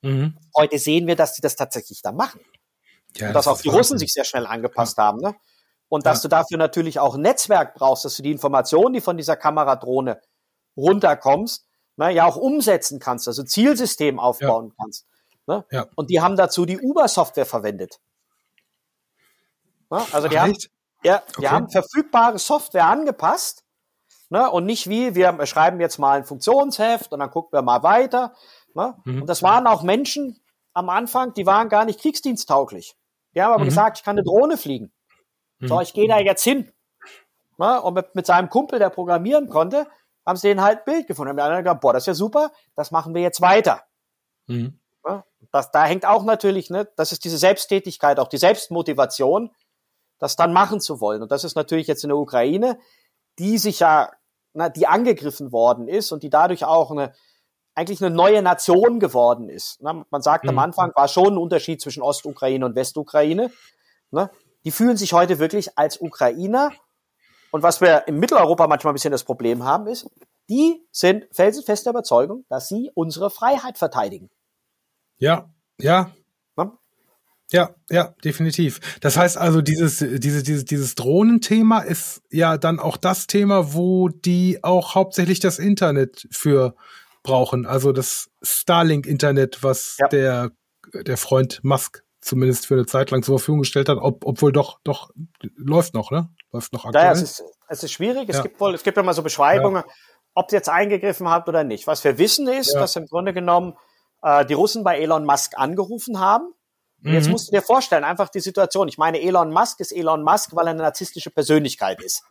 [0.02, 0.38] Mhm.
[0.56, 2.42] Heute sehen wir, dass die das tatsächlich da machen.
[3.18, 5.06] Ja, und dass das auch die Russen sich sehr schnell angepasst ja.
[5.06, 5.20] haben.
[5.20, 5.36] Ne?
[5.90, 6.22] Und dass ja.
[6.24, 10.22] du dafür natürlich auch ein Netzwerk brauchst, dass du die Informationen, die von dieser Kameradrohne
[10.78, 11.66] runterkommst,
[11.98, 15.06] ne, ja auch umsetzen kannst, also Zielsystem aufbauen kannst.
[15.48, 15.66] Ne?
[15.96, 18.00] Und die haben dazu die Uber-Software verwendet.
[19.90, 20.02] Ne?
[20.12, 20.56] Also die Ach, haben,
[21.04, 21.48] ja, die okay.
[21.50, 23.66] haben verfügbare Software angepasst
[24.30, 24.50] ne?
[24.50, 28.34] und nicht wie, wir schreiben jetzt mal ein Funktionsheft und dann gucken wir mal weiter,
[28.73, 28.95] Ne?
[29.05, 29.21] Mhm.
[29.21, 30.39] Und das waren auch Menschen
[30.73, 32.95] am Anfang, die waren gar nicht kriegsdiensttauglich.
[33.36, 33.69] Die haben aber mhm.
[33.69, 34.91] gesagt, ich kann eine Drohne fliegen.
[35.60, 35.67] Mhm.
[35.67, 36.71] So, ich gehe da jetzt hin.
[37.57, 37.81] Ne?
[37.81, 39.88] Und mit, mit seinem Kumpel, der programmieren konnte,
[40.25, 41.29] haben sie den halt ein Bild gefunden.
[41.29, 43.84] Haben die anderen gesagt, boah, das ist ja super, das machen wir jetzt weiter.
[44.47, 44.79] Mhm.
[45.05, 45.23] Ne?
[45.51, 49.51] Das, da hängt auch natürlich, ne, das ist diese Selbsttätigkeit, auch die Selbstmotivation,
[50.19, 51.21] das dann machen zu wollen.
[51.21, 52.79] Und das ist natürlich jetzt in der Ukraine,
[53.39, 54.12] die sich ja,
[54.53, 57.13] na, die angegriffen worden ist und die dadurch auch eine,
[57.75, 59.77] eigentlich eine neue Nation geworden ist.
[59.81, 60.51] Na, man sagt mhm.
[60.51, 63.51] am Anfang war schon ein Unterschied zwischen Ostukraine und Westukraine.
[64.12, 64.29] Ne?
[64.65, 66.71] Die fühlen sich heute wirklich als Ukrainer.
[67.51, 70.10] Und was wir in Mitteleuropa manchmal ein bisschen das Problem haben, ist,
[70.49, 74.29] die sind felsenfest der Überzeugung, dass sie unsere Freiheit verteidigen.
[75.17, 76.12] Ja, ja.
[76.57, 76.77] ja.
[77.51, 78.79] Ja, ja, definitiv.
[79.01, 84.07] Das heißt also, dieses, dieses, dieses, dieses Drohnenthema ist ja dann auch das Thema, wo
[84.07, 86.75] die auch hauptsächlich das Internet für
[87.23, 87.65] brauchen.
[87.65, 90.07] Also das Starlink-Internet, was ja.
[90.07, 90.51] der,
[90.93, 94.79] der Freund Musk zumindest für eine Zeit lang zur Verfügung gestellt hat, ob, obwohl doch,
[94.84, 95.10] doch,
[95.55, 96.29] läuft noch, ne?
[96.51, 97.05] Läuft noch aktuell.
[97.05, 98.29] Ja, es ist, es ist schwierig.
[98.29, 98.43] Es ja.
[98.43, 99.93] gibt wohl, es gibt ja mal so Beschreibungen, ja.
[100.36, 101.88] ob sie jetzt eingegriffen hat oder nicht.
[101.88, 103.75] Was wir wissen ist, dass im Grunde genommen
[104.21, 106.53] äh, die Russen bei Elon Musk angerufen haben.
[107.03, 107.31] Und jetzt mhm.
[107.31, 108.88] musst du dir vorstellen, einfach die Situation.
[108.88, 112.23] Ich meine, Elon Musk ist Elon Musk, weil er eine narzisstische Persönlichkeit ist.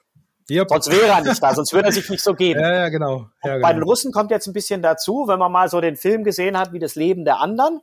[0.51, 0.69] Yep.
[0.69, 2.61] Sonst wäre er nicht da, sonst würde er sich nicht so geben.
[2.61, 3.29] Ja, ja, genau.
[3.45, 3.67] Ja, genau.
[3.67, 6.59] Bei den Russen kommt jetzt ein bisschen dazu, wenn man mal so den Film gesehen
[6.59, 7.81] hat, wie das Leben der anderen,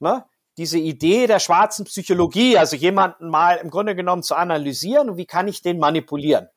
[0.00, 0.24] ne?
[0.56, 5.26] diese Idee der schwarzen Psychologie, also jemanden mal im Grunde genommen zu analysieren und wie
[5.26, 6.48] kann ich den manipulieren.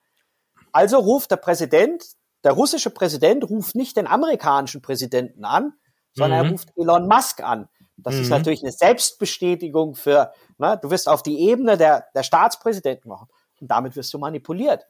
[0.72, 2.04] Also ruft der Präsident,
[2.44, 5.74] der russische Präsident ruft nicht den amerikanischen Präsidenten an,
[6.14, 6.46] sondern mhm.
[6.46, 7.70] er ruft Elon Musk an.
[7.98, 8.22] Das mhm.
[8.22, 13.30] ist natürlich eine Selbstbestätigung für, ne, du wirst auf die Ebene der, der Staatspräsidenten machen.
[13.62, 14.86] Und damit wirst du manipuliert.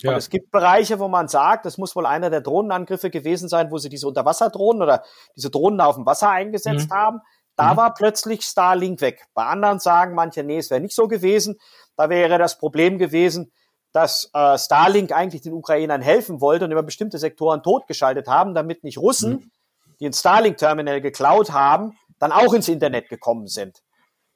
[0.00, 0.12] Ja.
[0.12, 3.70] Und es gibt Bereiche, wo man sagt, das muss wohl einer der Drohnenangriffe gewesen sein,
[3.70, 5.02] wo sie diese Unterwasserdrohnen oder
[5.36, 6.94] diese Drohnen auf dem Wasser eingesetzt mhm.
[6.94, 7.20] haben.
[7.56, 7.76] Da mhm.
[7.78, 9.26] war plötzlich Starlink weg.
[9.34, 11.58] Bei anderen sagen manche, nee, es wäre nicht so gewesen.
[11.96, 13.52] Da wäre das Problem gewesen,
[13.92, 18.84] dass äh, Starlink eigentlich den Ukrainern helfen wollte und über bestimmte Sektoren totgeschaltet haben, damit
[18.84, 19.50] nicht Russen mhm
[20.00, 23.82] die ein Starlink-Terminal geklaut haben, dann auch ins Internet gekommen sind.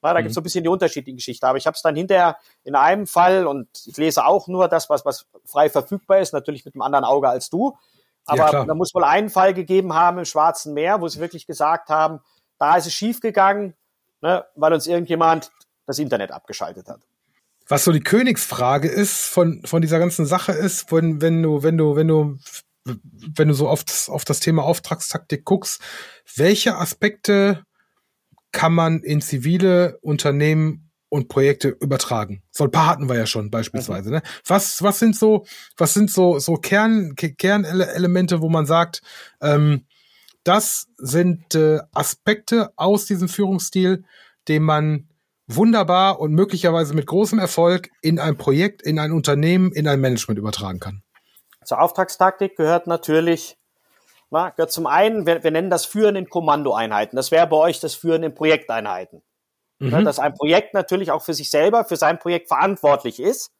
[0.03, 0.25] Na, da mhm.
[0.25, 1.47] gibt es so ein bisschen die unterschiedliche Geschichte.
[1.47, 4.91] Aber ich habe es dann hinterher in einem Fall, und ich lese auch nur das,
[4.91, 7.77] was, was frei verfügbar ist, natürlich mit einem anderen Auge als du.
[8.27, 11.47] Aber ja, da muss wohl einen Fall gegeben haben im Schwarzen Meer, wo sie wirklich
[11.47, 12.21] gesagt haben,
[12.59, 13.75] da ist es schiefgegangen,
[14.21, 15.51] ne, weil uns irgendjemand
[15.87, 17.01] das Internet abgeschaltet hat.
[17.69, 21.79] Was so die Königsfrage ist von, von dieser ganzen Sache ist, wenn, wenn du, wenn
[21.79, 22.39] du, wenn du
[22.85, 25.81] wenn du so oft auf das Thema Auftragstaktik guckst,
[26.35, 27.65] welche Aspekte
[28.53, 32.43] kann man in zivile Unternehmen und Projekte übertragen?
[32.51, 34.11] So ein paar hatten wir ja schon beispielsweise.
[34.11, 34.17] Mhm.
[34.17, 34.23] Ne?
[34.47, 35.45] Was, was sind so,
[35.77, 39.03] was sind so, so Kern, Kernelemente, wo man sagt,
[39.41, 39.87] ähm,
[40.45, 44.05] das sind äh, Aspekte aus diesem Führungsstil,
[44.49, 45.09] den man
[45.47, 50.39] wunderbar und möglicherweise mit großem Erfolg in ein Projekt, in ein Unternehmen, in ein Management
[50.39, 51.03] übertragen kann.
[51.65, 53.57] Zur Auftragstaktik gehört natürlich,
[54.33, 57.17] na, gehört zum einen, wir, wir nennen das Führen in Kommandoeinheiten.
[57.17, 59.23] Das wäre bei euch das Führen in Projekteinheiten.
[59.79, 59.91] Mhm.
[59.91, 63.53] Ja, dass ein Projekt natürlich auch für sich selber, für sein Projekt verantwortlich ist,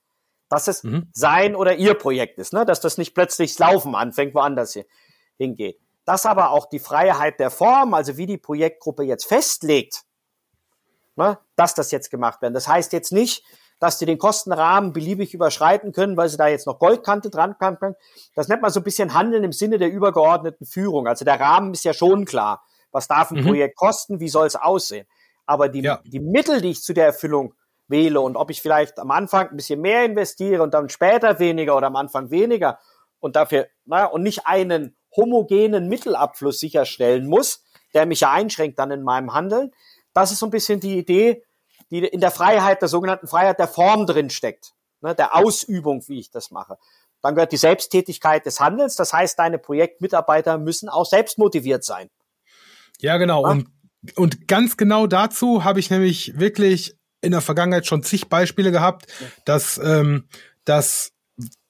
[0.49, 1.11] dass es mhm.
[1.13, 2.65] sein oder ihr Projekt ist, ne?
[2.65, 4.87] dass das nicht plötzlich Laufen anfängt, woanders hier
[5.37, 5.79] hingeht.
[6.07, 10.05] Dass aber auch die Freiheit der Form, also wie die Projektgruppe jetzt festlegt,
[11.17, 12.55] ne, dass das jetzt gemacht werden.
[12.55, 13.45] Das heißt jetzt nicht,
[13.83, 17.97] dass die den Kostenrahmen beliebig überschreiten können, weil sie da jetzt noch Goldkante dran können.
[18.37, 21.09] Das nennt man so ein bisschen Handeln im Sinne der übergeordneten Führung.
[21.09, 22.63] Also der Rahmen ist ja schon klar.
[22.93, 23.49] Was darf ein mhm.
[23.49, 24.21] Projekt kosten?
[24.21, 25.09] Wie soll es aussehen?
[25.47, 26.01] Aber die, ja.
[26.05, 27.55] die Mittel, die ich zu der Erfüllung
[27.89, 31.77] wähle und ob ich vielleicht am Anfang ein bisschen mehr investiere und dann später weniger
[31.77, 32.79] oder am Anfang weniger
[33.19, 37.65] und dafür, naja, und nicht einen homogenen Mittelabfluss sicherstellen muss,
[37.95, 39.73] der mich ja einschränkt dann in meinem Handeln.
[40.15, 41.43] Das ist so ein bisschen die Idee,
[41.93, 46.19] die in der Freiheit, der sogenannten Freiheit der Form drin steckt, ne, der Ausübung, wie
[46.19, 46.79] ich das mache.
[47.21, 48.97] Dann gehört die Selbsttätigkeit des Handelns.
[48.97, 52.09] Das heißt, deine Projektmitarbeiter müssen auch selbst motiviert sein.
[52.99, 53.45] Ja, genau.
[53.45, 53.53] Ja?
[53.53, 53.69] Und,
[54.17, 59.07] und ganz genau dazu habe ich nämlich wirklich in der Vergangenheit schon zig Beispiele gehabt,
[59.21, 59.27] ja.
[59.45, 60.27] dass, ähm,
[60.65, 61.13] dass,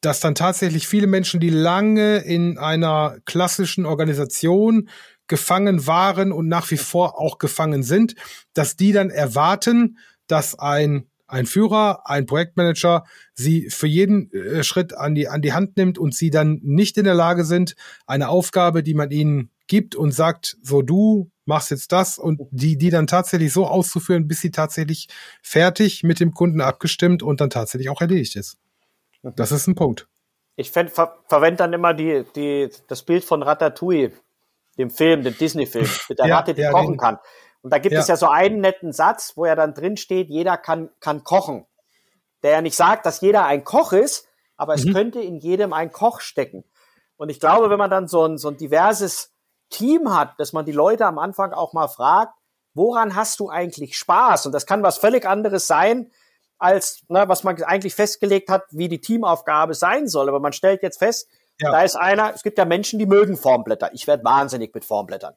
[0.01, 4.89] dass dann tatsächlich viele Menschen, die lange in einer klassischen Organisation
[5.27, 8.15] gefangen waren und nach wie vor auch gefangen sind,
[8.55, 14.95] dass die dann erwarten, dass ein ein Führer, ein Projektmanager sie für jeden äh, Schritt
[14.95, 17.75] an die, an die Hand nimmt und sie dann nicht in der Lage sind,
[18.07, 22.77] eine Aufgabe, die man ihnen gibt und sagt, so du machst jetzt das und die,
[22.77, 25.09] die dann tatsächlich so auszuführen, bis sie tatsächlich
[25.43, 28.59] fertig mit dem Kunden abgestimmt und dann tatsächlich auch erledigt ist.
[29.23, 30.09] Das ist ein Punkt.
[30.57, 30.91] Ich ver
[31.29, 34.13] verwende dann immer die, die, das Bild von Ratatouille,
[34.77, 37.19] dem Film, dem Disney-Film, mit der ja, Ratte, die ja, kochen den, kann.
[37.63, 38.01] Und da gibt ja.
[38.01, 41.67] es ja so einen netten Satz, wo ja dann drin steht, jeder kann, kann kochen.
[42.43, 44.93] Der ja nicht sagt, dass jeder ein Koch ist, aber es mhm.
[44.93, 46.65] könnte in jedem ein Koch stecken.
[47.17, 49.33] Und ich glaube, wenn man dann so ein, so ein diverses
[49.71, 52.35] Team hat, dass man die Leute am Anfang auch mal fragt,
[52.75, 54.47] woran hast du eigentlich Spaß?
[54.47, 56.11] Und das kann was völlig anderes sein,
[56.59, 60.29] als ne, was man eigentlich festgelegt hat, wie die Teamaufgabe sein soll.
[60.29, 61.29] Aber man stellt jetzt fest,
[61.61, 61.71] ja.
[61.71, 63.91] da ist einer, es gibt ja Menschen, die mögen Formblätter.
[63.93, 65.35] Ich werde wahnsinnig mit Formblättern.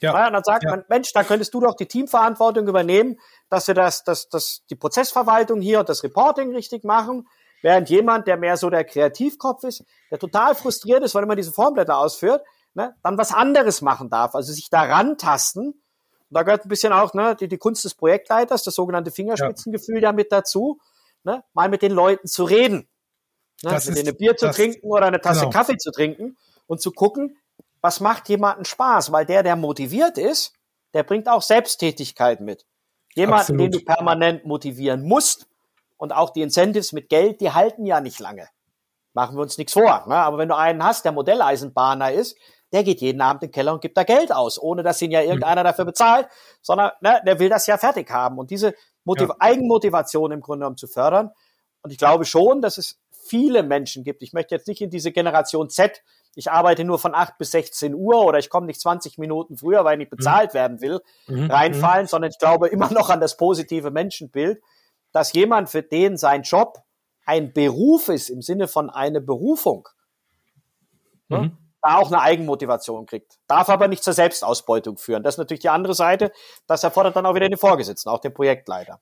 [0.00, 0.12] Ja.
[0.14, 0.70] ja und dann sagt ja.
[0.70, 4.76] man, Mensch, da könntest du doch die Teamverantwortung übernehmen, dass wir das, das, das, die
[4.76, 7.28] Prozessverwaltung hier und das Reporting richtig machen.
[7.62, 11.36] Während jemand, der mehr so der Kreativkopf ist, der total frustriert ist, weil er immer
[11.36, 14.34] diese Formblätter ausführt, ne, dann was anderes machen darf.
[14.34, 15.68] Also sich daran tasten.
[15.68, 20.02] Und da gehört ein bisschen auch ne, die, die Kunst des Projektleiters, das sogenannte Fingerspitzengefühl
[20.02, 20.12] ja.
[20.12, 20.78] mit dazu,
[21.24, 22.88] ne, mal mit den Leuten zu reden.
[23.62, 25.50] Ne, mit denen ein Bier zu das, trinken oder eine Tasse genau.
[25.50, 27.38] Kaffee zu trinken und zu gucken,
[27.86, 29.12] was macht jemanden Spaß?
[29.12, 30.52] Weil der, der motiviert ist,
[30.92, 32.66] der bringt auch Selbsttätigkeit mit.
[33.14, 33.60] Jemanden, Absolut.
[33.60, 35.46] den du permanent motivieren musst
[35.96, 38.48] und auch die Incentives mit Geld, die halten ja nicht lange.
[39.14, 40.04] Machen wir uns nichts vor.
[40.08, 40.16] Ne?
[40.16, 42.36] Aber wenn du einen hast, der Modelleisenbahner ist,
[42.72, 45.12] der geht jeden Abend in den Keller und gibt da Geld aus, ohne dass ihn
[45.12, 45.28] ja hm.
[45.28, 46.26] irgendeiner dafür bezahlt,
[46.62, 48.36] sondern ne, der will das ja fertig haben.
[48.36, 49.36] Und diese Motiv ja.
[49.38, 51.30] Eigenmotivation im Grunde genommen zu fördern.
[51.82, 54.24] Und ich glaube schon, dass es viele Menschen gibt.
[54.24, 56.02] Ich möchte jetzt nicht in diese Generation Z,
[56.36, 59.84] ich arbeite nur von 8 bis 16 Uhr oder ich komme nicht 20 Minuten früher,
[59.84, 60.54] weil ich nicht bezahlt mhm.
[60.54, 61.50] werden will, mhm.
[61.50, 62.08] reinfallen, mhm.
[62.08, 64.62] sondern ich glaube immer noch an das positive Menschenbild,
[65.12, 66.78] dass jemand, für den sein Job
[67.24, 69.88] ein Beruf ist, im Sinne von eine Berufung,
[71.28, 73.38] ne, mhm da auch eine Eigenmotivation kriegt.
[73.46, 75.22] Darf aber nicht zur Selbstausbeutung führen.
[75.22, 76.32] Das ist natürlich die andere Seite.
[76.66, 79.00] Das erfordert dann auch wieder den Vorgesetzten, auch den Projektleiter.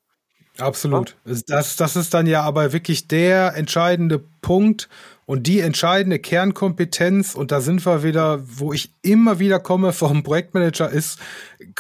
[0.58, 1.16] Absolut.
[1.24, 1.34] Ja?
[1.46, 4.88] Das, das ist dann ja aber wirklich der entscheidende Punkt
[5.26, 7.34] und die entscheidende Kernkompetenz.
[7.34, 11.18] Und da sind wir wieder, wo ich immer wieder komme vom Projektmanager ist,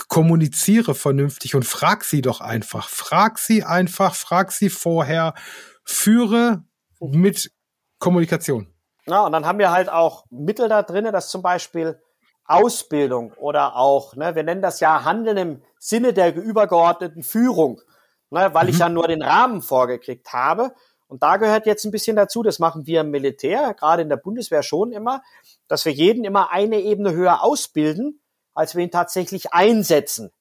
[0.08, 2.88] kommuniziere vernünftig und frag sie doch einfach.
[2.88, 5.34] Frag sie einfach, frag sie vorher,
[5.84, 6.64] führe
[7.00, 7.50] mit
[7.98, 8.68] Kommunikation.
[9.06, 12.00] Ja, und dann haben wir halt auch Mittel da drin, dass zum Beispiel
[12.46, 17.80] Ausbildung oder auch, ne, wir nennen das ja Handeln im Sinne der übergeordneten Führung,
[18.30, 18.70] ne, weil mhm.
[18.70, 20.74] ich ja nur den Rahmen vorgekriegt habe.
[21.14, 24.16] Und da gehört jetzt ein bisschen dazu, das machen wir im Militär, gerade in der
[24.16, 25.22] Bundeswehr schon immer,
[25.68, 28.20] dass wir jeden immer eine Ebene höher ausbilden,
[28.52, 30.32] als wir ihn tatsächlich einsetzen.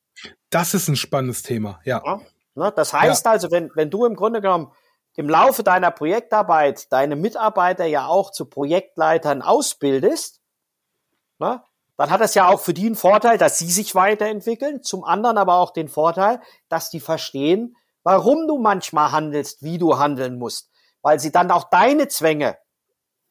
[0.50, 2.02] Das ist ein spannendes Thema, ja.
[2.04, 2.22] ja
[2.56, 3.32] ne, das heißt ja.
[3.34, 4.72] also, wenn, wenn du im Grunde genommen
[5.16, 10.42] im Laufe deiner Projektarbeit deine Mitarbeiter ja auch zu Projektleitern ausbildest,
[11.38, 11.62] ne,
[11.98, 15.38] dann hat das ja auch für die einen Vorteil, dass sie sich weiterentwickeln, zum anderen
[15.38, 20.70] aber auch den Vorteil, dass die verstehen, warum du manchmal handelst, wie du handeln musst,
[21.02, 22.58] weil sie dann auch deine Zwänge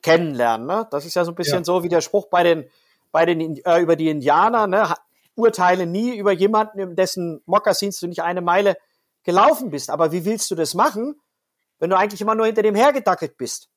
[0.02, 0.66] kennenlernen.
[0.66, 0.86] Ne?
[0.90, 1.64] Das ist ja so ein bisschen ja.
[1.64, 2.68] so wie der Spruch bei den,
[3.12, 4.94] bei den äh, über die Indianer, ne?
[5.34, 8.76] urteile nie über jemanden, in dessen Mokassins du nicht eine Meile
[9.22, 9.90] gelaufen bist.
[9.90, 11.20] Aber wie willst du das machen,
[11.78, 13.68] wenn du eigentlich immer nur hinter dem hergedackelt bist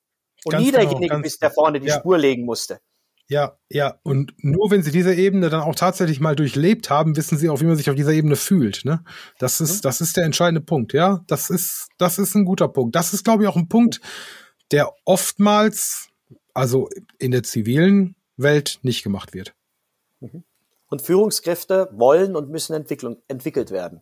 [0.44, 1.98] und ganz nie genau, derjenige bist, der vorne die ja.
[1.98, 2.80] Spur legen musste.
[3.28, 4.00] Ja, ja.
[4.04, 7.60] Und nur wenn sie diese Ebene dann auch tatsächlich mal durchlebt haben, wissen sie auch,
[7.60, 8.86] wie man sich auf dieser Ebene fühlt.
[8.86, 9.04] Ne?
[9.40, 9.82] Das ist, mhm.
[9.82, 10.94] das ist der entscheidende Punkt.
[10.94, 12.96] Ja, das ist, das ist ein guter Punkt.
[12.96, 14.00] Das ist, glaube ich, auch ein Punkt,
[14.72, 16.10] der oftmals,
[16.54, 19.56] also in der zivilen Welt nicht gemacht wird.
[20.20, 20.44] Mhm.
[20.88, 24.02] Und Führungskräfte wollen und müssen entwickelt werden.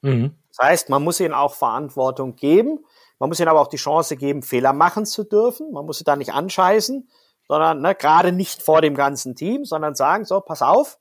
[0.00, 0.32] Mhm.
[0.48, 2.80] Das heißt, man muss ihnen auch Verantwortung geben.
[3.18, 5.72] Man muss ihnen aber auch die Chance geben, Fehler machen zu dürfen.
[5.72, 7.08] Man muss sie da nicht anscheißen,
[7.52, 10.98] sondern ne, gerade nicht vor dem ganzen Team, sondern sagen, so, pass auf,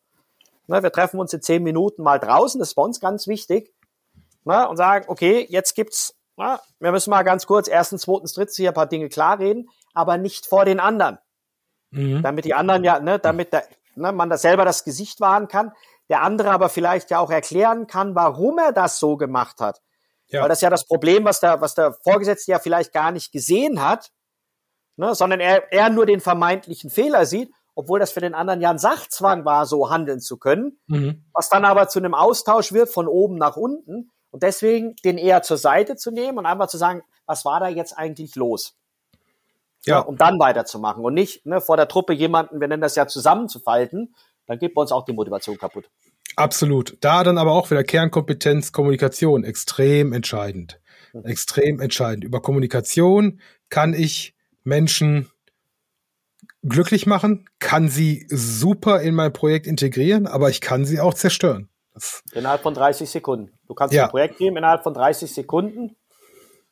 [0.67, 3.73] ne, wir treffen uns in zehn Minuten mal draußen, das ist bei uns ganz wichtig,
[4.43, 8.57] ne, und sagen, okay, jetzt gibt's, ne, wir müssen mal ganz kurz erstens, zweitens, drittens
[8.57, 11.19] hier ein paar Dinge klarreden, aber nicht vor den anderen.
[11.91, 12.21] Mhm.
[12.21, 13.63] Damit die anderen ja, ne, damit der,
[13.95, 15.71] ne, man da selber das Gesicht wahren kann,
[16.09, 19.81] der andere aber vielleicht ja auch erklären kann, warum er das so gemacht hat.
[20.27, 20.41] Ja.
[20.41, 23.31] Weil das ist ja das Problem, was der, was der Vorgesetzte ja vielleicht gar nicht
[23.31, 24.11] gesehen hat,
[25.01, 28.69] ne, sondern er, er nur den vermeintlichen Fehler sieht, obwohl das für den anderen ja
[28.69, 31.25] ein Sachzwang war, so handeln zu können, mhm.
[31.33, 35.41] was dann aber zu einem Austausch wird von oben nach unten und deswegen den eher
[35.41, 38.77] zur Seite zu nehmen und einfach zu sagen, was war da jetzt eigentlich los?
[39.85, 39.95] Ja.
[39.95, 43.07] ja um dann weiterzumachen und nicht ne, vor der Truppe jemanden, wir nennen das ja
[43.07, 44.13] zusammenzufalten,
[44.45, 45.89] dann geht bei uns auch die Motivation kaputt.
[46.35, 46.95] Absolut.
[47.01, 50.79] Da dann aber auch wieder Kernkompetenz, Kommunikation, extrem entscheidend.
[51.13, 51.25] Mhm.
[51.25, 52.23] Extrem entscheidend.
[52.23, 55.29] Über Kommunikation kann ich Menschen
[56.63, 61.69] glücklich machen, kann sie super in mein Projekt integrieren, aber ich kann sie auch zerstören.
[61.93, 63.57] Das innerhalb von 30 Sekunden.
[63.67, 64.05] Du kannst ja.
[64.05, 65.95] ein Projektteam innerhalb von 30 Sekunden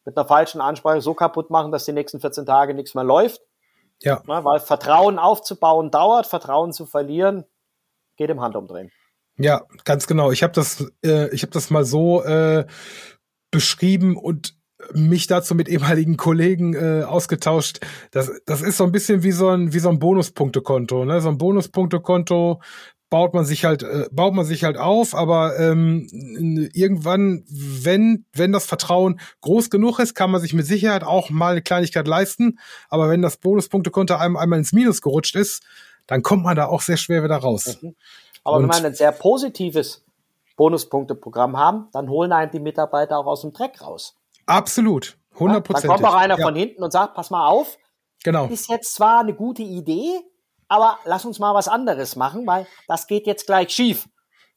[0.05, 3.41] mit einer falschen Ansprache so kaputt machen, dass die nächsten 14 Tage nichts mehr läuft.
[4.01, 4.24] Ja.
[4.28, 7.45] Na, weil Vertrauen aufzubauen dauert, Vertrauen zu verlieren
[8.16, 8.91] geht im Handumdrehen.
[9.38, 10.32] Ja, ganz genau.
[10.32, 12.66] Ich habe das, äh, ich habe das mal so äh,
[13.51, 14.55] beschrieben und
[14.93, 17.80] mich dazu mit ehemaligen Kollegen äh, ausgetauscht.
[18.11, 21.05] Das, das ist so ein bisschen wie so ein, wie so ein Bonuspunktekonto.
[21.05, 21.21] Ne?
[21.21, 22.61] So ein Bonuspunktekonto
[23.09, 26.07] baut man sich halt, äh, baut man sich halt auf, aber ähm,
[26.73, 31.51] irgendwann, wenn, wenn das Vertrauen groß genug ist, kann man sich mit Sicherheit auch mal
[31.51, 32.59] eine Kleinigkeit leisten.
[32.88, 35.63] Aber wenn das Bonuspunktekonto einem einmal ins Minus gerutscht ist,
[36.07, 37.77] dann kommt man da auch sehr schwer wieder raus.
[37.82, 37.95] Mhm.
[38.43, 40.03] Aber Und, wenn man ein sehr positives
[40.55, 44.18] Bonuspunkteprogramm haben, dann holen einen die Mitarbeiter auch aus dem Dreck raus.
[44.50, 45.18] Absolut.
[45.34, 45.86] 100 Prozent.
[45.86, 46.45] Dann kommt auch einer ja.
[46.45, 47.78] von hinten und sagt, pass mal auf.
[48.24, 48.47] Genau.
[48.47, 50.20] Ist jetzt zwar eine gute Idee,
[50.68, 54.08] aber lass uns mal was anderes machen, weil das geht jetzt gleich schief.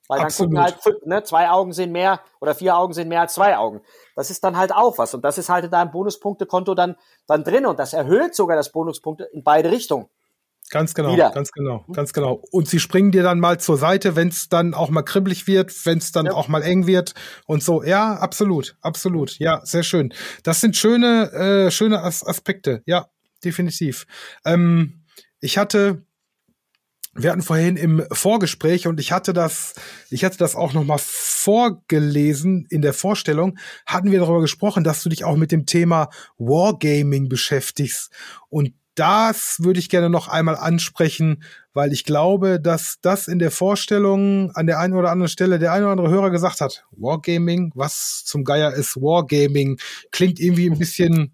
[0.08, 0.54] Weil dann Absolut.
[0.54, 3.82] gucken halt, ne, zwei Augen sind mehr oder vier Augen sind mehr als zwei Augen.
[4.16, 5.14] Das ist dann halt auch was.
[5.14, 7.66] Und das ist halt in deinem Bonuspunktekonto dann, dann drin.
[7.66, 10.08] Und das erhöht sogar das Bonuspunkte in beide Richtungen.
[10.70, 11.30] Ganz genau, Wieder.
[11.32, 12.42] ganz genau, ganz genau.
[12.50, 15.70] Und sie springen dir dann mal zur Seite, wenn es dann auch mal kribbelig wird,
[15.84, 16.32] wenn es dann ja.
[16.32, 17.82] auch mal eng wird und so.
[17.82, 19.38] Ja, absolut, absolut.
[19.38, 20.14] Ja, sehr schön.
[20.44, 22.82] Das sind schöne, äh, schöne As Aspekte.
[22.86, 23.08] Ja,
[23.44, 24.06] definitiv.
[24.46, 25.04] Ähm,
[25.40, 26.06] ich hatte,
[27.14, 29.74] wir hatten vorhin im Vorgespräch und ich hatte das,
[30.08, 35.02] ich hatte das auch noch mal vorgelesen in der Vorstellung, hatten wir darüber gesprochen, dass
[35.02, 36.08] du dich auch mit dem Thema
[36.38, 38.10] Wargaming beschäftigst
[38.48, 43.50] und das würde ich gerne noch einmal ansprechen, weil ich glaube, dass das in der
[43.50, 46.84] Vorstellung an der einen oder anderen Stelle der eine oder andere Hörer gesagt hat.
[46.92, 49.78] Wargaming, was zum Geier ist Wargaming?
[50.10, 51.32] Klingt irgendwie ein bisschen,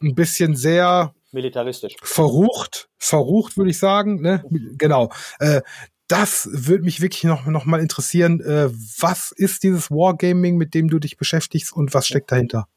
[0.00, 1.96] ein bisschen sehr militaristisch.
[2.00, 4.22] Verrucht, verrucht würde ich sagen.
[4.22, 4.44] Ne?
[4.78, 5.10] Genau.
[5.40, 5.62] Äh,
[6.06, 8.40] das würde mich wirklich noch, noch mal interessieren.
[8.40, 8.70] Äh,
[9.00, 12.68] was ist dieses Wargaming, mit dem du dich beschäftigst und was steckt dahinter?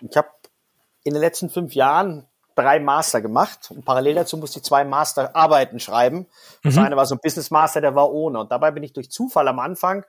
[0.00, 0.28] Ich habe
[1.04, 5.80] in den letzten fünf Jahren drei Master gemacht und parallel dazu musste ich zwei Masterarbeiten
[5.80, 6.26] schreiben.
[6.62, 6.82] Das mhm.
[6.82, 8.40] eine war so ein Business Master, der war ohne.
[8.40, 10.04] Und dabei bin ich durch Zufall am Anfang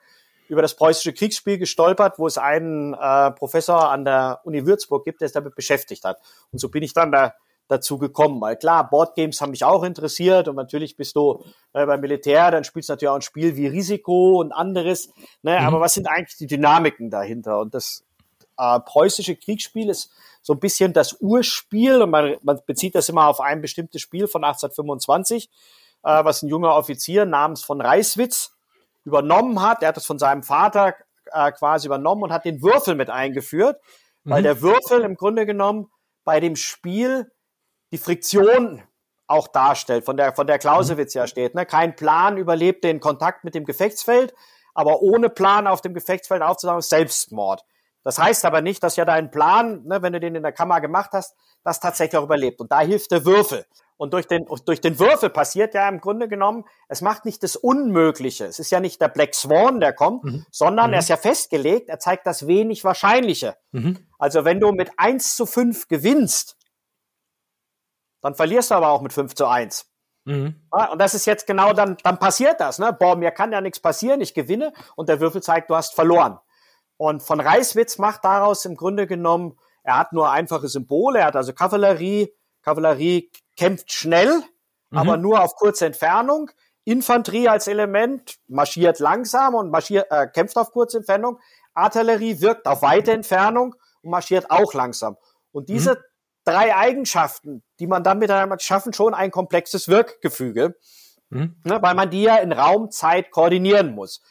[0.47, 5.21] über das preußische Kriegsspiel gestolpert, wo es einen äh, Professor an der Uni Würzburg gibt,
[5.21, 6.19] der sich damit beschäftigt hat.
[6.51, 7.33] Und so bin ich dann da
[7.67, 8.39] dazu gekommen.
[8.41, 12.63] Weil klar, Boardgames haben mich auch interessiert und natürlich bist du äh, beim Militär, dann
[12.63, 15.09] spielst du natürlich auch ein Spiel wie Risiko und anderes.
[15.41, 15.59] Ne?
[15.59, 15.67] Mhm.
[15.67, 17.59] Aber was sind eigentlich die Dynamiken dahinter?
[17.59, 18.03] Und das
[18.57, 20.11] äh, preußische Kriegsspiel ist
[20.43, 24.27] so ein bisschen das Urspiel und man, man bezieht das immer auf ein bestimmtes Spiel
[24.27, 25.49] von 1825,
[26.03, 28.51] äh, was ein junger Offizier namens von Reiswitz
[29.05, 29.81] übernommen hat.
[29.81, 30.95] Er hat das von seinem Vater
[31.31, 33.79] äh, quasi übernommen und hat den Würfel mit eingeführt,
[34.25, 34.43] weil mhm.
[34.43, 35.89] der Würfel im Grunde genommen
[36.25, 37.31] bei dem Spiel
[37.91, 38.83] die Friktion
[39.27, 41.55] auch darstellt, von der, von der Clausewitz ja steht.
[41.55, 41.65] Ne?
[41.65, 44.33] Kein Plan überlebt den Kontakt mit dem Gefechtsfeld,
[44.73, 47.63] aber ohne Plan auf dem Gefechtsfeld aufzusagen, Selbstmord.
[48.03, 50.81] Das heißt aber nicht, dass ja dein Plan, ne, wenn du den in der Kammer
[50.81, 52.59] gemacht hast, das tatsächlich auch überlebt.
[52.59, 53.65] Und da hilft der Würfel.
[53.95, 57.55] Und durch den, durch den Würfel passiert ja im Grunde genommen, es macht nicht das
[57.55, 58.45] Unmögliche.
[58.45, 60.45] Es ist ja nicht der Black Swan, der kommt, mhm.
[60.51, 60.93] sondern mhm.
[60.95, 63.55] er ist ja festgelegt, er zeigt das wenig Wahrscheinliche.
[63.71, 64.05] Mhm.
[64.19, 66.57] Also wenn du mit 1 zu 5 gewinnst,
[68.21, 69.85] dann verlierst du aber auch mit 5 zu 1.
[70.25, 70.55] Mhm.
[70.73, 72.95] Ja, und das ist jetzt genau dann, dann passiert das, ne?
[72.97, 76.39] Boah, mir kann ja nichts passieren, ich gewinne und der Würfel zeigt, du hast verloren.
[77.03, 81.35] Und von Reiswitz macht daraus im Grunde genommen, er hat nur einfache Symbole, er hat
[81.35, 84.41] also Kavallerie, Kavallerie kämpft schnell,
[84.89, 84.97] mhm.
[84.97, 86.49] aber nur auf kurze Entfernung.
[86.85, 91.39] Infanterie als Element marschiert langsam und marschiert, äh, kämpft auf kurze Entfernung.
[91.73, 95.17] Artillerie wirkt auf weite Entfernung und marschiert auch langsam.
[95.51, 96.03] Und diese mhm
[96.45, 100.75] drei Eigenschaften, die man dann miteinander schaffen, schon ein komplexes Wirkgefüge,
[101.29, 101.55] mhm.
[101.63, 104.21] ne, weil man die ja in Raum, Zeit koordinieren muss.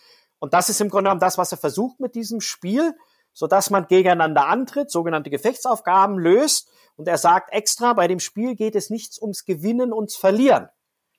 [0.42, 2.94] Und das ist im Grunde genommen das, was er versucht mit diesem Spiel,
[3.32, 6.68] so dass man gegeneinander antritt, sogenannte Gefechtsaufgaben löst.
[6.96, 10.68] Und er sagt extra, bei dem Spiel geht es nichts ums Gewinnen und Verlieren.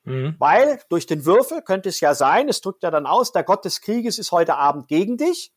[0.04, 0.36] Mhm.
[0.38, 3.64] Weil durch den Würfel könnte es ja sein, es drückt ja dann aus, der Gott
[3.64, 5.52] des Krieges ist heute Abend gegen dich.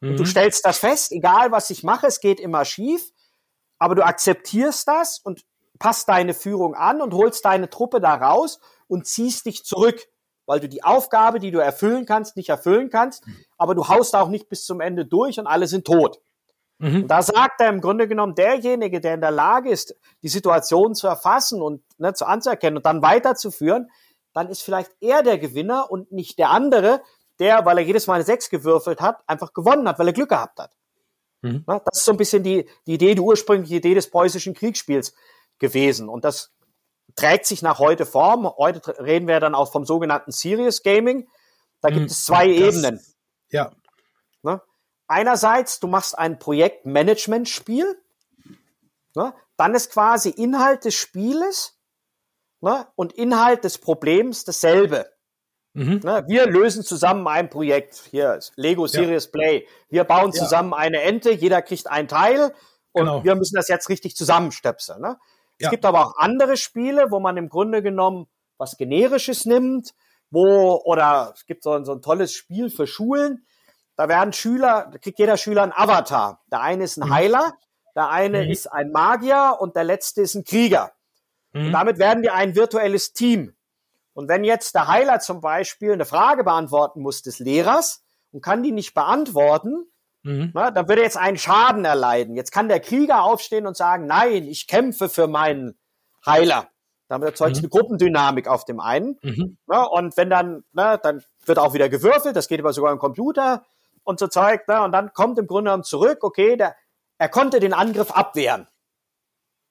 [0.00, 0.10] Mhm.
[0.10, 0.28] Und du mhm.
[0.28, 3.12] stellst das fest, egal was ich mache, es geht immer schief
[3.78, 5.44] aber du akzeptierst das und
[5.78, 10.06] passt deine Führung an und holst deine Truppe da raus und ziehst dich zurück,
[10.46, 13.24] weil du die Aufgabe, die du erfüllen kannst, nicht erfüllen kannst,
[13.56, 16.20] aber du haust auch nicht bis zum Ende durch und alle sind tot.
[16.78, 17.02] Mhm.
[17.02, 20.94] Und da sagt er im Grunde genommen, derjenige, der in der Lage ist, die Situation
[20.94, 23.90] zu erfassen und ne, zu anzuerkennen und dann weiterzuführen,
[24.32, 27.00] dann ist vielleicht er der Gewinner und nicht der andere,
[27.38, 30.28] der, weil er jedes Mal eine Sechs gewürfelt hat, einfach gewonnen hat, weil er Glück
[30.28, 30.72] gehabt hat.
[31.42, 31.62] Mhm.
[31.66, 35.14] Das ist so ein bisschen die, die Idee, die ursprüngliche Idee des preußischen Kriegsspiels
[35.58, 36.08] gewesen.
[36.08, 36.52] Und das
[37.16, 38.46] trägt sich nach heute Form.
[38.56, 41.28] Heute reden wir dann auch vom sogenannten Serious Gaming.
[41.80, 42.06] Da gibt mhm.
[42.06, 43.00] es zwei das, Ebenen.
[43.50, 43.72] Ja.
[44.42, 44.60] Ne?
[45.06, 47.98] Einerseits, du machst ein Projektmanagement-Spiel.
[49.14, 49.34] Ne?
[49.56, 51.78] Dann ist quasi Inhalt des Spieles
[52.60, 52.86] ne?
[52.96, 55.10] und Inhalt des Problems dasselbe.
[55.74, 56.00] Mhm.
[56.04, 58.04] Ne, wir lösen zusammen ein Projekt.
[58.10, 59.30] Hier ist Lego Serious ja.
[59.32, 59.66] Play.
[59.90, 60.76] Wir bauen zusammen ja.
[60.78, 62.54] eine Ente, jeder kriegt ein Teil
[62.92, 63.24] und genau.
[63.24, 65.00] wir müssen das jetzt richtig zusammenstöpseln.
[65.00, 65.18] Ne?
[65.58, 65.70] Es ja.
[65.70, 68.26] gibt aber auch andere Spiele, wo man im Grunde genommen
[68.58, 69.94] was Generisches nimmt,
[70.30, 73.46] wo, oder es gibt so, so ein tolles Spiel für Schulen,
[73.96, 76.42] da werden Schüler, da kriegt jeder Schüler einen Avatar.
[76.50, 77.14] Der eine ist ein mhm.
[77.14, 77.52] Heiler,
[77.94, 78.50] der eine mhm.
[78.50, 80.92] ist ein Magier und der letzte ist ein Krieger.
[81.52, 81.66] Mhm.
[81.66, 83.54] Und damit werden die ein virtuelles Team.
[84.12, 88.62] Und wenn jetzt der Heiler zum Beispiel eine Frage beantworten muss des Lehrers und kann
[88.62, 89.86] die nicht beantworten,
[90.24, 90.50] mhm.
[90.52, 92.34] na, dann würde jetzt einen Schaden erleiden.
[92.34, 95.78] Jetzt kann der Krieger aufstehen und sagen, nein, ich kämpfe für meinen
[96.26, 96.68] Heiler.
[97.08, 97.60] Damit erzeugt mhm.
[97.60, 99.18] eine Gruppendynamik auf dem einen.
[99.22, 99.58] Mhm.
[99.66, 102.98] Na, und wenn dann, na, dann wird auch wieder gewürfelt, das geht aber sogar im
[102.98, 103.64] Computer
[104.02, 106.74] und so Zeug, na, und dann kommt im Grunde genommen zurück, okay, der,
[107.18, 108.66] er konnte den Angriff abwehren.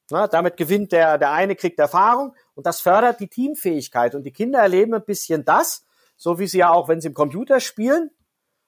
[0.09, 4.15] Na, damit gewinnt der, der eine, kriegt Erfahrung und das fördert die Teamfähigkeit.
[4.15, 5.85] Und die Kinder erleben ein bisschen das,
[6.15, 8.11] so wie sie ja auch, wenn sie im Computer spielen.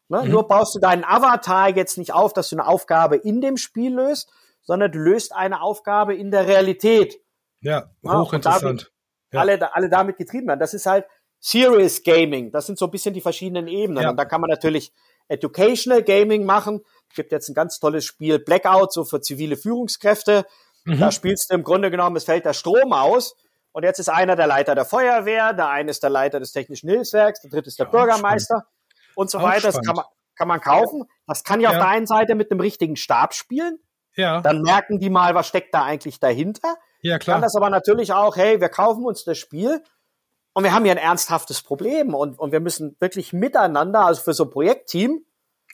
[0.08, 0.24] Ne?
[0.24, 0.32] Mhm.
[0.32, 3.96] Nur baust du deinen Avatar jetzt nicht auf, dass du eine Aufgabe in dem Spiel
[3.96, 4.30] löst,
[4.62, 7.20] sondern du löst eine Aufgabe in der Realität.
[7.62, 8.92] Ja, hochinteressant.
[9.32, 9.42] Ja.
[9.42, 10.60] Alle, alle damit getrieben werden.
[10.60, 11.06] Das ist halt
[11.40, 12.52] Serious Gaming.
[12.52, 14.04] Das sind so ein bisschen die verschiedenen Ebenen.
[14.04, 14.10] Ja.
[14.10, 14.94] Und da kann man natürlich
[15.28, 16.82] Educational Gaming machen.
[17.10, 20.46] Es gibt jetzt ein ganz tolles Spiel Blackout, so für zivile Führungskräfte.
[20.86, 21.00] Mhm.
[21.00, 23.36] Da spielst du im Grunde genommen, es fällt der Strom aus.
[23.72, 26.90] Und jetzt ist einer der Leiter der Feuerwehr, der eine ist der Leiter des Technischen
[26.90, 28.66] Hilfswerks, der dritte ist der ja, Bürgermeister.
[29.16, 29.68] Und so weiter.
[29.72, 30.06] Das kann man,
[30.36, 31.04] kann man kaufen.
[31.28, 31.70] Das kann ich ja.
[31.70, 33.80] auf der einen Seite mit dem richtigen Stab spielen.
[34.16, 34.42] Ja.
[34.42, 36.76] Dann merken die mal, was steckt da eigentlich dahinter.
[37.02, 37.36] Ja, klar.
[37.36, 39.84] Kann das aber natürlich auch, hey, wir kaufen uns das Spiel
[40.54, 44.34] und wir haben hier ein ernsthaftes Problem und, und wir müssen wirklich miteinander, also für
[44.34, 45.26] so ein Projektteam,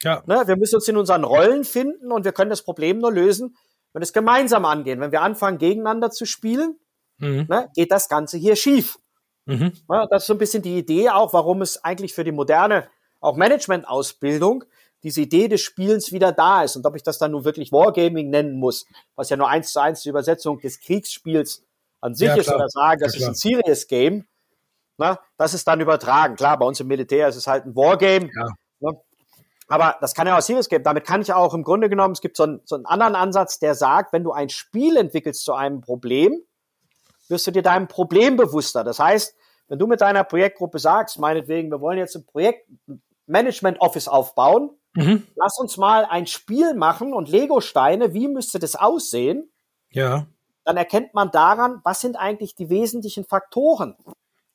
[0.02, 0.24] ja.
[0.26, 3.56] ne, wir müssen uns in unseren Rollen finden und wir können das Problem nur lösen,
[3.94, 5.00] wenn wir es gemeinsam angehen.
[5.00, 6.80] Wenn wir anfangen, gegeneinander zu spielen,
[7.18, 7.46] mhm.
[7.48, 8.98] ne, geht das Ganze hier schief.
[9.46, 9.74] Mhm.
[9.90, 12.90] Ja, das ist so ein bisschen die Idee auch, warum es eigentlich für die moderne
[13.22, 14.66] auch Management-Ausbildung
[15.04, 16.76] diese Idee des Spielens wieder da ist.
[16.76, 19.80] Und ob ich das dann nun wirklich Wargaming nennen muss, was ja nur eins zu
[19.80, 21.64] eins die Übersetzung des Kriegsspiels
[22.02, 24.26] an sich ja, ist, oder sagen, das ja, ist ein Serious Game,
[24.98, 26.36] na, das ist dann übertragen.
[26.36, 28.30] Klar, bei uns im Militär ist es halt ein Wargame.
[28.36, 28.48] Ja.
[28.80, 29.02] Ne?
[29.68, 30.84] Aber das kann ja auch Serious Game.
[30.84, 33.58] Damit kann ich auch im Grunde genommen, es gibt so einen, so einen anderen Ansatz,
[33.58, 36.44] der sagt, wenn du ein Spiel entwickelst zu einem Problem,
[37.30, 38.84] wirst du dir deinem Problem bewusster.
[38.84, 39.36] Das heißt,
[39.70, 42.26] wenn du mit deiner Projektgruppe sagst, meinetwegen, wir wollen jetzt ein
[43.32, 45.28] Projektmanagement Office aufbauen, mhm.
[45.36, 49.50] lass uns mal ein Spiel machen und Lego-Steine, wie müsste das aussehen?
[49.90, 50.28] Ja.
[50.64, 53.96] Dann erkennt man daran, was sind eigentlich die wesentlichen Faktoren.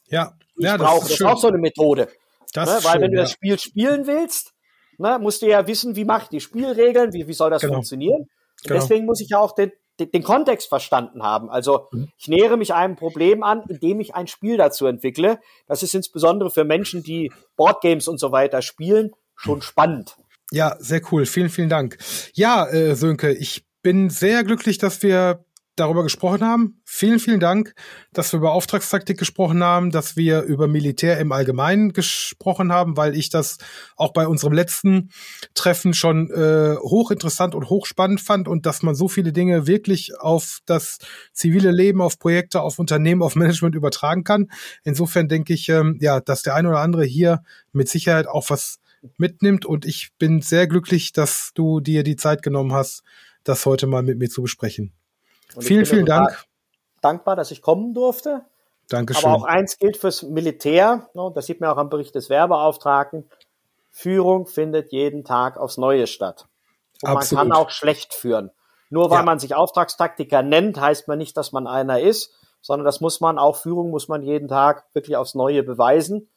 [0.07, 2.09] Ja, ja das, ist, das ist auch so eine Methode.
[2.53, 2.85] Das ne?
[2.85, 3.22] Weil schön, wenn du ja.
[3.22, 4.53] das Spiel spielen willst,
[4.99, 7.74] ne, musst du ja wissen, wie mache ich die Spielregeln, wie, wie soll das genau.
[7.74, 8.29] funktionieren.
[8.62, 8.81] Genau.
[8.81, 11.51] Deswegen muss ich ja auch den, den, den Kontext verstanden haben.
[11.51, 12.09] Also mhm.
[12.16, 15.38] ich nähere mich einem Problem an, indem ich ein Spiel dazu entwickle.
[15.66, 20.16] Das ist insbesondere für Menschen, die Boardgames und so weiter spielen, schon spannend.
[20.53, 21.26] Ja, sehr cool.
[21.26, 21.99] Vielen, vielen Dank.
[22.34, 25.44] Ja, äh, Sönke, ich bin sehr glücklich, dass wir
[25.77, 26.81] darüber gesprochen haben.
[26.85, 27.74] Vielen, vielen Dank,
[28.12, 33.16] dass wir über Auftragstaktik gesprochen haben, dass wir über Militär im Allgemeinen gesprochen haben, weil
[33.16, 33.59] ich das
[33.97, 35.11] auch bei unserem letzten
[35.55, 40.61] Treffen schon äh, hochinteressant und hochspannend fand und dass man so viele Dinge wirklich auf
[40.66, 40.99] das
[41.33, 44.51] zivile Leben, auf Projekte, auf Unternehmen, auf Management übertragen kann.
[44.83, 48.81] Insofern denke ich, ähm, ja, dass der ein oder andere hier mit Sicherheit auch was
[49.18, 53.03] mitnimmt und ich bin sehr glücklich, dass du dir die Zeit genommen hast,
[53.45, 54.93] das heute mal mit mir zu besprechen.
[55.57, 56.44] Und vielen, vielen Dank.
[57.00, 58.44] Dankbar, dass ich kommen durfte.
[58.88, 59.24] Dankeschön.
[59.24, 63.28] Aber auch eins gilt fürs Militär, ne, das sieht man auch am Bericht des Werbeauftragten.
[63.90, 66.46] Führung findet jeden Tag aufs Neue statt.
[67.02, 67.44] Und Absolut.
[67.44, 68.50] man kann auch schlecht führen.
[68.90, 69.24] Nur weil ja.
[69.24, 73.38] man sich Auftragstaktiker nennt, heißt man nicht, dass man einer ist, sondern das muss man
[73.38, 76.28] auch Führung muss man jeden Tag wirklich aufs Neue beweisen.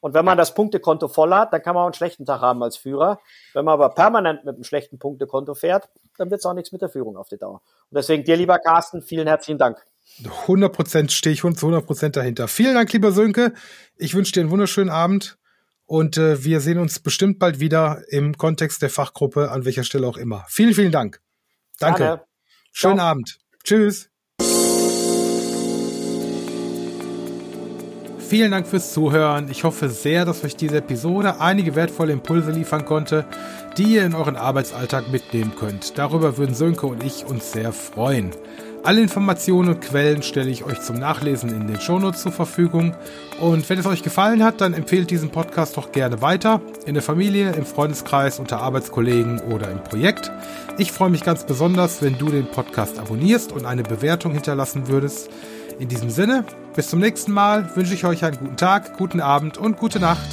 [0.00, 2.62] Und wenn man das Punktekonto voll hat, dann kann man auch einen schlechten Tag haben
[2.62, 3.20] als Führer.
[3.52, 6.80] Wenn man aber permanent mit einem schlechten Punktekonto fährt, dann wird es auch nichts mit
[6.80, 7.62] der Führung auf die Dauer.
[7.90, 9.84] Und deswegen dir, lieber Carsten, vielen herzlichen Dank.
[10.24, 12.48] 100 Prozent stehe ich zu 100 Prozent dahinter.
[12.48, 13.52] Vielen Dank, lieber Sönke.
[13.96, 15.38] Ich wünsche dir einen wunderschönen Abend
[15.86, 20.06] und äh, wir sehen uns bestimmt bald wieder im Kontext der Fachgruppe, an welcher Stelle
[20.06, 20.44] auch immer.
[20.48, 21.20] Vielen, vielen Dank.
[21.78, 22.02] Danke.
[22.02, 22.22] Gerne.
[22.72, 23.08] Schönen Ciao.
[23.08, 23.38] Abend.
[23.64, 24.09] Tschüss.
[28.30, 29.48] Vielen Dank fürs Zuhören.
[29.50, 33.24] Ich hoffe sehr, dass euch diese Episode einige wertvolle Impulse liefern konnte,
[33.76, 35.98] die ihr in euren Arbeitsalltag mitnehmen könnt.
[35.98, 38.30] Darüber würden Sönke und ich uns sehr freuen.
[38.84, 42.94] Alle Informationen und Quellen stelle ich euch zum Nachlesen in den Shownotes zur Verfügung.
[43.40, 46.60] Und wenn es euch gefallen hat, dann empfehlt diesen Podcast doch gerne weiter.
[46.86, 50.30] In der Familie, im Freundeskreis, unter Arbeitskollegen oder im Projekt.
[50.78, 55.30] Ich freue mich ganz besonders, wenn du den Podcast abonnierst und eine Bewertung hinterlassen würdest.
[55.80, 56.44] In diesem Sinne,
[56.76, 60.28] bis zum nächsten Mal wünsche ich euch einen guten Tag, guten Abend und gute Nacht.